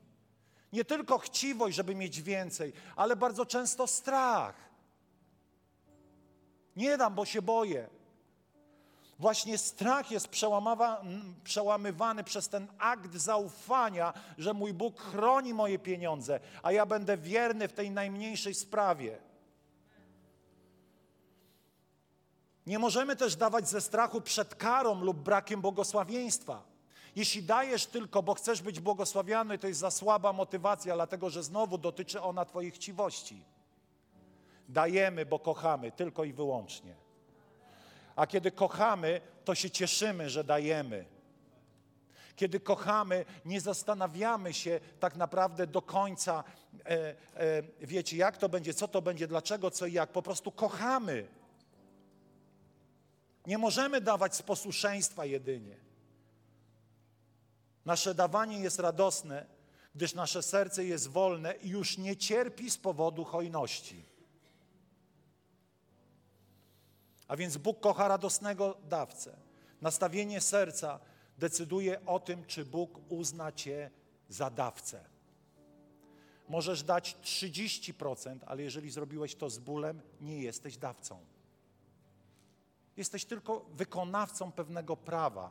Nie 0.73 0.85
tylko 0.85 1.19
chciwość, 1.19 1.77
żeby 1.77 1.95
mieć 1.95 2.23
więcej, 2.23 2.73
ale 2.97 3.17
bardzo 3.17 3.47
często 3.47 3.87
strach. 3.87 4.55
Nie 6.77 6.99
dam, 6.99 7.15
bo 7.15 7.25
się 7.25 7.43
boję. 7.43 7.89
Właśnie 9.19 9.59
strach 9.59 10.11
jest 10.11 10.29
przełamywany 11.45 12.25
przez 12.25 12.49
ten 12.49 12.69
akt 12.79 13.15
zaufania, 13.15 14.13
że 14.39 14.55
mój 14.55 14.73
Bóg 14.73 15.01
chroni 15.01 15.55
moje 15.55 15.79
pieniądze, 15.79 16.41
a 16.63 16.73
ja 16.73 16.87
będę 16.87 17.17
wierny 17.17 17.69
w 17.69 17.73
tej 17.73 17.91
najmniejszej 17.91 18.55
sprawie. 18.55 19.19
Nie 22.67 22.79
możemy 22.79 23.17
też 23.17 23.37
dawać 23.37 23.69
ze 23.69 23.81
strachu 23.81 24.21
przed 24.21 24.55
karą 24.55 25.01
lub 25.01 25.17
brakiem 25.17 25.61
błogosławieństwa. 25.61 26.63
Jeśli 27.17 27.43
dajesz 27.43 27.87
tylko, 27.87 28.23
bo 28.23 28.35
chcesz 28.35 28.63
być 28.63 28.81
błogosławiony, 28.81 29.59
to 29.59 29.69
jest 29.69 29.81
za 29.81 29.91
słaba 29.91 30.33
motywacja, 30.33 30.95
dlatego 30.95 31.31
że 31.31 31.43
znowu 31.43 31.79
dotyczy 31.79 32.23
ona 32.23 32.45
Twojej 32.45 32.71
chciwości. 32.71 33.45
Dajemy, 34.69 35.27
bo 35.27 35.39
kochamy, 35.39 35.93
tylko 35.93 36.25
i 36.25 36.33
wyłącznie. 36.33 36.95
A 38.17 38.27
kiedy 38.27 38.51
kochamy, 38.51 39.21
to 39.45 39.55
się 39.55 39.71
cieszymy, 39.71 40.31
że 40.31 40.45
dajemy. 40.45 41.05
Kiedy 42.37 42.61
kochamy, 42.61 43.25
nie 43.45 43.61
zastanawiamy 43.61 44.53
się 44.53 44.81
tak 45.01 45.17
naprawdę 45.17 45.67
do 45.67 45.83
końca, 45.83 46.45
e, 46.85 46.91
e, 46.91 47.15
wiecie, 47.81 48.17
jak 48.17 48.37
to 48.37 48.49
będzie, 48.49 48.75
co 48.75 48.89
to 48.89 49.03
będzie, 49.03 49.27
dlaczego, 49.27 49.71
co 49.71 49.87
i 49.87 49.93
jak. 49.93 50.13
Po 50.13 50.23
prostu 50.23 50.53
kochamy. 50.53 51.27
Nie 53.47 53.59
możemy 53.59 54.01
dawać 54.01 54.37
z 54.37 54.43
posłuszeństwa 54.43 55.25
jedynie. 55.25 55.77
Nasze 57.85 58.15
dawanie 58.15 58.61
jest 58.61 58.79
radosne, 58.79 59.47
gdyż 59.95 60.15
nasze 60.15 60.43
serce 60.43 60.85
jest 60.85 61.09
wolne 61.09 61.55
i 61.55 61.69
już 61.69 61.99
nie 61.99 62.17
cierpi 62.17 62.71
z 62.71 62.79
powodu 62.79 63.25
hojności. 63.25 64.05
A 67.29 67.37
więc 67.37 67.57
Bóg 67.57 67.81
kocha 67.81 68.09
radosnego 68.09 68.77
dawcę. 68.89 69.37
Nastawienie 69.81 70.41
serca 70.41 71.01
decyduje 71.39 72.07
o 72.07 72.21
tym, 72.21 72.45
czy 72.45 72.65
Bóg 72.65 73.01
uzna 73.09 73.53
cię 73.53 73.91
za 74.29 74.51
dawcę. 74.51 75.05
Możesz 76.49 76.83
dać 76.83 77.17
30%, 77.23 78.39
ale 78.47 78.63
jeżeli 78.63 78.91
zrobiłeś 78.91 79.35
to 79.35 79.51
z 79.51 79.59
bólem, 79.59 80.01
nie 80.21 80.43
jesteś 80.43 80.77
dawcą. 80.77 81.34
Jesteś 82.97 83.25
tylko 83.25 83.61
wykonawcą 83.61 84.53
pewnego 84.53 84.97
prawa. 84.97 85.51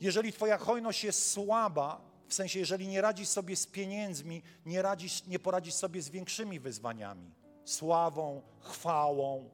Jeżeli 0.00 0.32
Twoja 0.32 0.58
hojność 0.58 1.04
jest 1.04 1.30
słaba, 1.32 2.00
w 2.28 2.34
sensie, 2.34 2.58
jeżeli 2.58 2.88
nie 2.88 3.00
radzisz 3.00 3.28
sobie 3.28 3.56
z 3.56 3.66
pieniędzmi, 3.66 4.42
nie, 4.66 4.82
radzisz, 4.82 5.26
nie 5.26 5.38
poradzisz 5.38 5.74
sobie 5.74 6.02
z 6.02 6.08
większymi 6.08 6.60
wyzwaniami 6.60 7.30
sławą, 7.64 8.42
chwałą, 8.60 9.50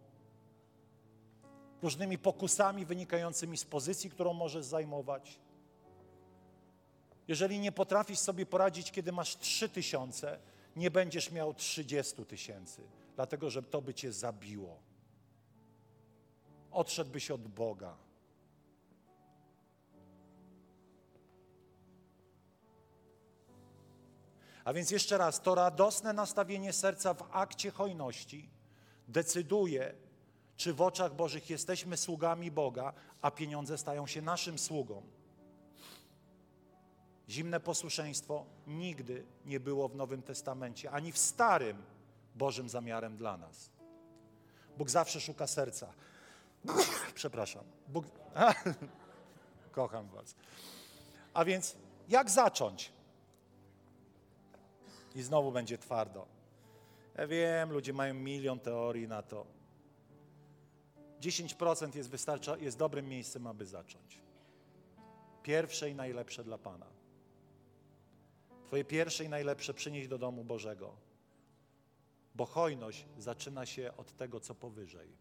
różnymi 1.83 2.19
pokusami 2.19 2.87
wynikającymi 2.87 3.57
z 3.57 3.65
pozycji, 3.65 4.11
którą 4.11 4.33
możesz 4.33 4.65
zajmować. 4.65 5.39
Jeżeli 7.29 7.59
nie 7.59 7.73
potrafisz 7.73 8.19
sobie 8.19 8.47
poradzić, 8.47 8.93
kiedy 8.93 9.13
masz 9.13 9.39
trzy 9.39 9.69
tysiące, 9.69 10.39
nie 10.77 10.91
będziesz 10.91 11.31
miał 11.31 11.55
trzydziestu 11.55 12.25
tysięcy 12.25 12.83
dlatego 13.21 13.51
że 13.51 13.63
to 13.63 13.83
by 13.83 13.95
cię 13.95 14.13
zabiło. 14.13 14.81
Odszedłbyś 16.71 17.31
od 17.31 17.49
Boga. 17.49 17.97
A 24.65 24.73
więc 24.73 24.91
jeszcze 24.91 25.19
raz, 25.19 25.43
to 25.43 25.55
radosne 25.55 26.13
nastawienie 26.13 26.73
serca 26.73 27.15
w 27.15 27.23
akcie 27.33 27.71
hojności 27.71 28.51
decyduje, 29.09 29.95
czy 30.57 30.75
w 30.75 30.81
oczach 30.83 31.15
Bożych 31.15 31.51
jesteśmy 31.51 31.97
sługami 31.97 32.51
Boga, 32.51 32.93
a 33.23 33.31
pieniądze 33.31 33.79
stają 33.79 34.07
się 34.07 34.23
naszym 34.23 34.59
sługą. 34.59 35.03
Zimne 37.29 37.61
posłuszeństwo 37.61 38.47
nigdy 38.67 39.27
nie 39.45 39.61
było 39.61 39.89
w 39.89 39.97
Nowym 39.97 40.23
Testamencie, 40.23 40.91
ani 40.91 41.13
w 41.13 41.19
Starym 41.19 42.00
Bożym 42.35 42.69
zamiarem 42.69 43.17
dla 43.17 43.37
nas. 43.37 43.71
Bóg 44.79 44.91
zawsze 44.91 45.21
szuka 45.21 45.47
serca. 45.47 45.93
Przepraszam. 47.15 47.65
Bóg... 47.89 48.05
Kocham 49.73 50.09
Was. 50.09 50.35
A 51.35 51.45
więc 51.45 51.77
jak 52.09 52.31
zacząć? 52.31 52.93
I 55.15 55.23
znowu 55.23 55.53
będzie 55.53 55.79
twardo. 55.79 56.27
Ja 57.17 57.27
wiem, 57.27 57.73
ludzie 57.73 57.93
mają 57.93 58.15
milion 58.15 58.61
teorii 58.61 59.09
na 59.09 59.23
to. 59.23 59.47
10% 61.21 61.97
jest, 61.97 62.11
wystarcza, 62.11 62.57
jest 62.57 62.79
dobrym 62.79 63.09
miejscem, 63.09 63.47
aby 63.47 63.67
zacząć. 63.67 64.21
Pierwsze 65.43 65.91
i 65.91 65.95
najlepsze 65.95 66.45
dla 66.45 66.59
Pana. 66.59 66.87
Twoje 68.67 68.85
pierwsze 68.85 69.25
i 69.25 69.29
najlepsze 69.29 69.75
przynieść 69.75 70.09
do 70.09 70.19
domu 70.19 70.45
Bożego 70.45 71.10
bo 72.41 72.47
hojność 72.47 73.07
zaczyna 73.19 73.67
się 73.67 73.93
od 73.97 74.17
tego, 74.17 74.41
co 74.41 74.55
powyżej. 74.55 75.17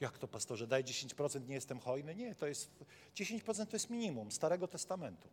Jak 0.00 0.18
to, 0.18 0.28
pastorze, 0.28 0.66
daj 0.66 0.84
10%, 0.84 1.48
nie 1.48 1.54
jestem 1.54 1.80
hojny? 1.80 2.14
Nie, 2.14 2.34
to 2.34 2.46
jest 2.46 2.84
10% 3.14 3.66
to 3.66 3.76
jest 3.76 3.90
minimum 3.90 4.32
Starego 4.32 4.68
Testamentu. 4.68 5.28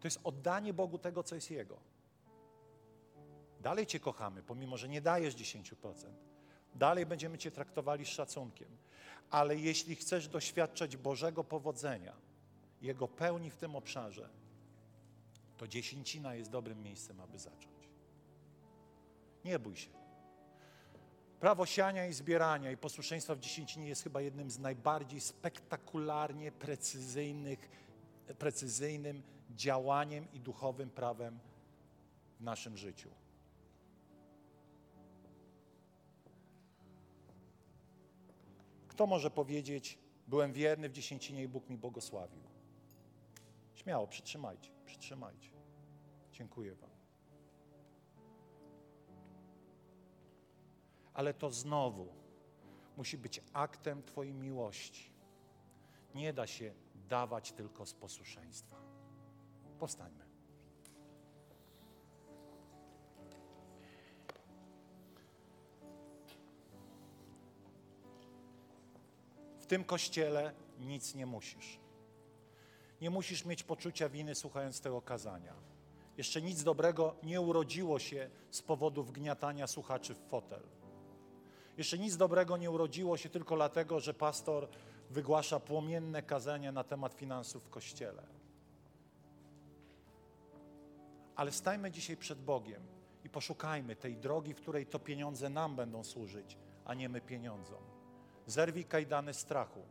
To 0.00 0.06
jest 0.06 0.20
oddanie 0.24 0.72
Bogu 0.74 0.98
tego, 0.98 1.22
co 1.22 1.34
jest 1.34 1.50
Jego. 1.50 1.76
Dalej 3.60 3.86
Cię 3.86 4.00
kochamy, 4.00 4.42
pomimo, 4.42 4.76
że 4.76 4.88
nie 4.88 5.00
dajesz 5.00 5.34
10%. 5.34 5.74
Dalej 6.74 7.06
będziemy 7.06 7.38
Cię 7.38 7.50
traktowali 7.50 8.04
z 8.04 8.08
szacunkiem. 8.08 8.76
Ale 9.30 9.56
jeśli 9.56 9.96
chcesz 9.96 10.28
doświadczać 10.28 10.96
Bożego 10.96 11.44
powodzenia, 11.44 12.16
Jego 12.82 13.08
pełni 13.08 13.50
w 13.50 13.56
tym 13.56 13.76
obszarze, 13.76 14.28
to 15.56 15.68
dziesięcina 15.68 16.34
jest 16.34 16.50
dobrym 16.50 16.82
miejscem, 16.82 17.20
aby 17.20 17.38
zacząć. 17.38 17.81
Nie 19.44 19.58
bój 19.58 19.76
się. 19.76 19.90
Prawo 21.40 21.66
siania 21.66 22.06
i 22.06 22.12
zbierania 22.12 22.70
i 22.70 22.76
posłuszeństwa 22.76 23.34
w 23.34 23.38
dziesięcinie 23.38 23.88
jest 23.88 24.02
chyba 24.02 24.20
jednym 24.20 24.50
z 24.50 24.58
najbardziej 24.58 25.20
spektakularnie 25.20 26.52
precyzyjnych, 26.52 27.68
precyzyjnym 28.38 29.22
działaniem 29.50 30.32
i 30.32 30.40
duchowym 30.40 30.90
prawem 30.90 31.38
w 32.40 32.44
naszym 32.44 32.76
życiu. 32.76 33.10
Kto 38.88 39.06
może 39.06 39.30
powiedzieć, 39.30 39.98
byłem 40.28 40.52
wierny 40.52 40.88
w 40.88 40.92
dziesięcinie 40.92 41.42
i 41.42 41.48
Bóg 41.48 41.68
mi 41.68 41.76
błogosławił? 41.76 42.42
Śmiało, 43.74 44.06
przytrzymajcie, 44.06 44.70
przytrzymajcie. 44.86 45.50
Dziękuję 46.32 46.74
Wam. 46.74 46.91
Ale 51.14 51.34
to 51.34 51.50
znowu 51.50 52.08
musi 52.96 53.18
być 53.18 53.40
aktem 53.52 54.02
Twojej 54.02 54.34
miłości. 54.34 55.12
Nie 56.14 56.32
da 56.32 56.46
się 56.46 56.74
dawać 57.08 57.52
tylko 57.52 57.86
z 57.86 57.94
posłuszeństwa. 57.94 58.76
Powstańmy. 59.78 60.24
W 69.58 69.66
tym 69.66 69.84
kościele 69.84 70.54
nic 70.78 71.14
nie 71.14 71.26
musisz. 71.26 71.80
Nie 73.00 73.10
musisz 73.10 73.44
mieć 73.44 73.62
poczucia 73.62 74.08
winy 74.08 74.34
słuchając 74.34 74.80
tego 74.80 75.02
kazania. 75.02 75.54
Jeszcze 76.16 76.42
nic 76.42 76.62
dobrego 76.62 77.16
nie 77.22 77.40
urodziło 77.40 77.98
się 77.98 78.30
z 78.50 78.62
powodu 78.62 79.02
wgniatania 79.02 79.66
słuchaczy 79.66 80.14
w 80.14 80.18
fotel. 80.18 80.62
Jeszcze 81.76 81.98
nic 81.98 82.16
dobrego 82.16 82.56
nie 82.56 82.70
urodziło 82.70 83.16
się 83.16 83.28
tylko 83.28 83.56
dlatego, 83.56 84.00
że 84.00 84.14
pastor 84.14 84.68
wygłasza 85.10 85.60
płomienne 85.60 86.22
kazania 86.22 86.72
na 86.72 86.84
temat 86.84 87.14
finansów 87.14 87.64
w 87.64 87.70
kościele. 87.70 88.22
Ale 91.36 91.52
stajmy 91.52 91.90
dzisiaj 91.90 92.16
przed 92.16 92.40
Bogiem 92.44 92.82
i 93.24 93.28
poszukajmy 93.28 93.96
tej 93.96 94.16
drogi, 94.16 94.54
w 94.54 94.60
której 94.60 94.86
to 94.86 94.98
pieniądze 94.98 95.50
nam 95.50 95.76
będą 95.76 96.04
służyć, 96.04 96.58
a 96.84 96.94
nie 96.94 97.08
my 97.08 97.20
pieniądzom. 97.20 97.82
Zerwij 98.46 98.84
kajdany 98.84 99.34
strachu. 99.34 99.82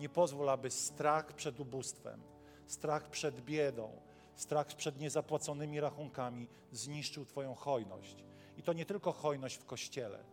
Nie 0.00 0.08
pozwól, 0.08 0.48
aby 0.48 0.70
strach 0.70 1.32
przed 1.32 1.60
ubóstwem, 1.60 2.22
strach 2.66 3.10
przed 3.10 3.40
biedą, 3.40 4.00
strach 4.34 4.66
przed 4.66 5.00
niezapłaconymi 5.00 5.80
rachunkami 5.80 6.48
zniszczył 6.72 7.24
Twoją 7.24 7.54
hojność. 7.54 8.24
I 8.56 8.62
to 8.62 8.72
nie 8.72 8.84
tylko 8.84 9.12
hojność 9.12 9.56
w 9.56 9.64
kościele, 9.64 10.24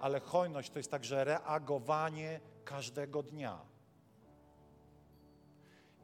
ale 0.00 0.20
hojność 0.20 0.70
to 0.70 0.78
jest 0.78 0.90
także 0.90 1.24
reagowanie 1.24 2.40
każdego 2.64 3.22
dnia. 3.22 3.60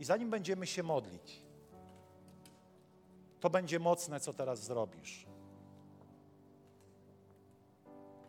I 0.01 0.05
zanim 0.05 0.31
będziemy 0.31 0.67
się 0.67 0.83
modlić, 0.83 1.43
to 3.41 3.51
będzie 3.51 3.79
mocne, 3.79 4.21
co 4.21 4.33
teraz 4.33 4.65
zrobisz. 4.65 5.27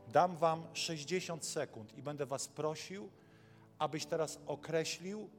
Dam 0.07 0.35
Wam 0.35 0.63
60 0.73 1.45
sekund 1.45 1.97
i 1.97 2.01
będę 2.01 2.25
Was 2.25 2.47
prosił, 2.47 3.09
abyś 3.79 4.05
teraz 4.05 4.39
określił, 4.45 5.29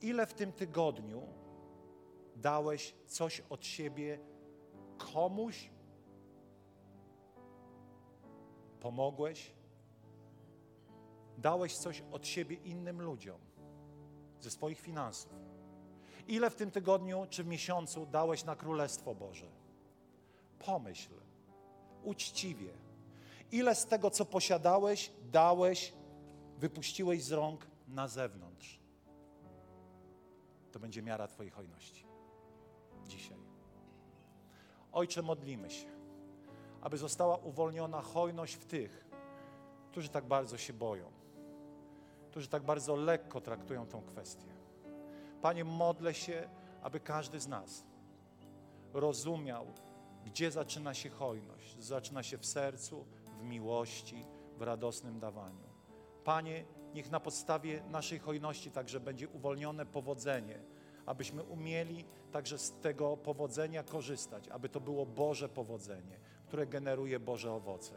ile 0.00 0.26
w 0.26 0.34
tym 0.34 0.52
tygodniu 0.52 1.22
dałeś 2.36 2.94
coś 3.06 3.42
od 3.50 3.64
siebie 3.66 4.18
komuś, 5.12 5.70
pomogłeś, 8.84 9.52
dałeś 11.38 11.76
coś 11.76 12.02
od 12.12 12.26
siebie 12.26 12.56
innym 12.56 13.02
ludziom 13.02 13.40
ze 14.40 14.50
swoich 14.50 14.80
finansów. 14.80 15.32
Ile 16.28 16.50
w 16.50 16.54
tym 16.54 16.70
tygodniu 16.70 17.26
czy 17.30 17.44
w 17.44 17.46
miesiącu 17.46 18.06
dałeś 18.06 18.44
na 18.44 18.56
Królestwo 18.56 19.14
Boże? 19.14 19.46
Pomyśl, 20.58 21.10
uczciwie. 22.02 22.72
Ile 23.52 23.74
z 23.74 23.86
tego, 23.86 24.10
co 24.10 24.24
posiadałeś, 24.24 25.12
dałeś, 25.32 25.92
wypuściłeś 26.58 27.24
z 27.24 27.32
rąk 27.32 27.66
na 27.88 28.08
zewnątrz? 28.08 28.80
To 30.72 30.80
będzie 30.80 31.02
miara 31.02 31.28
Twojej 31.28 31.50
hojności. 31.50 32.06
Dzisiaj. 33.06 33.38
Ojcze, 34.92 35.22
modlimy 35.22 35.70
się, 35.70 35.93
aby 36.84 36.96
została 36.98 37.36
uwolniona 37.36 38.02
hojność 38.02 38.54
w 38.54 38.64
tych, 38.64 39.06
którzy 39.90 40.08
tak 40.08 40.24
bardzo 40.24 40.58
się 40.58 40.72
boją, 40.72 41.12
którzy 42.30 42.48
tak 42.48 42.62
bardzo 42.62 42.96
lekko 42.96 43.40
traktują 43.40 43.86
tą 43.86 44.02
kwestię. 44.02 44.46
Panie, 45.42 45.64
modlę 45.64 46.14
się, 46.14 46.48
aby 46.82 47.00
każdy 47.00 47.40
z 47.40 47.48
nas 47.48 47.84
rozumiał, 48.94 49.66
gdzie 50.24 50.50
zaczyna 50.50 50.94
się 50.94 51.10
hojność. 51.10 51.82
Zaczyna 51.82 52.22
się 52.22 52.38
w 52.38 52.46
sercu, 52.46 53.06
w 53.38 53.42
miłości, 53.42 54.26
w 54.58 54.62
radosnym 54.62 55.18
dawaniu. 55.18 55.68
Panie, 56.24 56.64
niech 56.94 57.10
na 57.10 57.20
podstawie 57.20 57.82
naszej 57.90 58.18
hojności 58.18 58.70
także 58.70 59.00
będzie 59.00 59.28
uwolnione 59.28 59.86
powodzenie, 59.86 60.58
abyśmy 61.06 61.42
umieli 61.42 62.04
także 62.32 62.58
z 62.58 62.72
tego 62.72 63.16
powodzenia 63.16 63.82
korzystać, 63.82 64.48
aby 64.48 64.68
to 64.68 64.80
było 64.80 65.06
Boże 65.06 65.48
powodzenie, 65.48 66.18
które 66.54 66.66
generuje 66.66 67.20
Boże 67.20 67.52
owoce. 67.52 67.92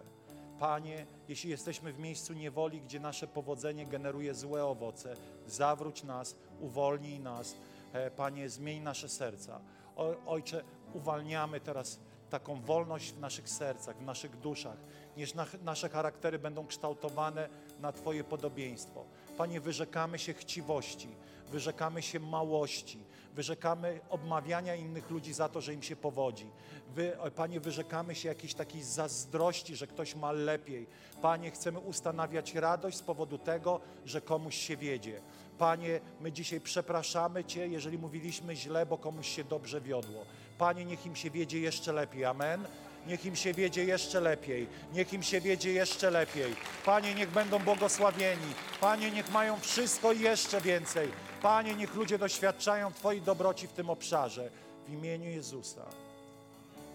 Panie, 0.60 1.06
jeśli 1.28 1.50
jesteśmy 1.50 1.93
w 1.93 2.00
miejscu 2.00 2.34
niewoli, 2.34 2.82
gdzie 2.82 3.00
nasze 3.00 3.28
powodzenie 3.28 3.86
generuje 3.86 4.36
złe 4.36 4.65
owoce, 4.65 5.13
zawróć 5.48 6.04
nas, 6.04 6.36
uwolnij 6.60 7.20
nas. 7.20 7.56
E, 7.93 8.12
Panie, 8.12 8.50
zmień 8.50 8.82
nasze 8.82 9.10
serca. 9.10 9.62
O, 9.96 10.15
Ojcze, 10.26 10.63
uwalniamy 10.93 11.60
teraz 11.60 12.00
taką 12.30 12.62
wolność 12.62 13.13
w 13.13 13.20
naszych 13.20 13.50
sercach, 13.50 13.98
w 13.98 14.06
naszych 14.06 14.39
duszach. 14.39 14.78
Niech 15.17 15.36
na, 15.36 15.46
nasze 15.63 15.89
charaktery 15.89 16.39
będą 16.39 16.67
kształtowane 16.67 17.50
na 17.80 17.91
Twoje 17.91 18.24
podobieństwo. 18.24 19.06
Panie, 19.38 19.62
wyrzekamy 19.62 20.19
się 20.19 20.34
chciwości, 20.34 21.08
wyrzekamy 21.52 22.02
się 22.02 22.19
małości, 22.19 23.00
wyrzekamy 23.34 24.00
obmawiania 24.10 24.76
innych 24.76 25.10
ludzi 25.10 25.34
za 25.34 25.50
to, 25.50 25.62
że 25.62 25.73
im 25.73 25.84
się 25.84 25.95
powodzi. 25.95 26.50
Wy, 26.95 27.17
Panie, 27.36 27.60
wyrzekamy 27.60 28.15
się 28.15 28.30
jakiejś 28.30 28.54
takiej 28.54 28.84
zazdrości, 28.84 29.76
że 29.76 29.88
ktoś 29.88 30.15
ma 30.15 30.32
lepiej. 30.32 30.88
Panie, 31.21 31.52
chcemy 31.52 31.80
ustanawiać 31.80 32.56
radość 32.56 32.97
z 32.97 33.02
powodu 33.02 33.38
tego, 33.38 33.80
że 34.06 34.21
komuś 34.21 34.56
się 34.56 34.78
wiedzie. 34.78 35.21
Panie, 35.58 36.00
my 36.21 36.32
dzisiaj 36.32 36.62
przepraszamy 36.62 37.43
Cię, 37.45 37.67
jeżeli 37.67 37.97
mówiliśmy 37.97 38.56
źle, 38.56 38.86
bo 38.86 38.97
komuś 38.97 39.28
się 39.28 39.43
dobrze 39.43 39.82
wiodło. 39.82 40.26
Panie, 40.58 40.86
niech 40.86 41.06
im 41.06 41.15
się 41.15 41.30
wiedzie 41.30 41.60
jeszcze 41.60 41.93
lepiej. 41.93 42.26
Amen. 42.26 42.67
Niech 43.08 43.26
im 43.26 43.36
się 43.36 43.54
wiedzie 43.54 43.86
jeszcze 43.86 44.22
lepiej. 44.22 44.67
Niech 44.93 45.13
im 45.13 45.24
się 45.24 45.41
wiedzie 45.41 45.74
jeszcze 45.74 46.12
lepiej. 46.12 46.56
Panie, 46.86 47.15
niech 47.15 47.32
będą 47.32 47.60
błogosławieni. 47.60 48.54
Panie, 48.82 49.12
niech 49.12 49.32
mają 49.32 49.60
wszystko 49.60 50.13
i 50.13 50.20
jeszcze 50.20 50.62
więcej. 50.62 51.12
Panie, 51.41 51.76
niech 51.76 51.96
ludzie 51.96 52.17
doświadczają 52.17 52.93
Twojej 52.93 53.22
dobroci 53.22 53.67
w 53.67 53.72
tym 53.72 53.89
obszarze. 53.89 54.50
W 54.88 54.93
imieniu 54.93 55.30
Jezusa. 55.30 55.86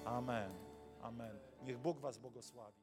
Amen. 0.05 0.51
Amen. 1.03 1.39
Niech 1.65 1.79
Bóg 1.79 2.01
Was 2.01 2.19
błogosławi. 2.19 2.82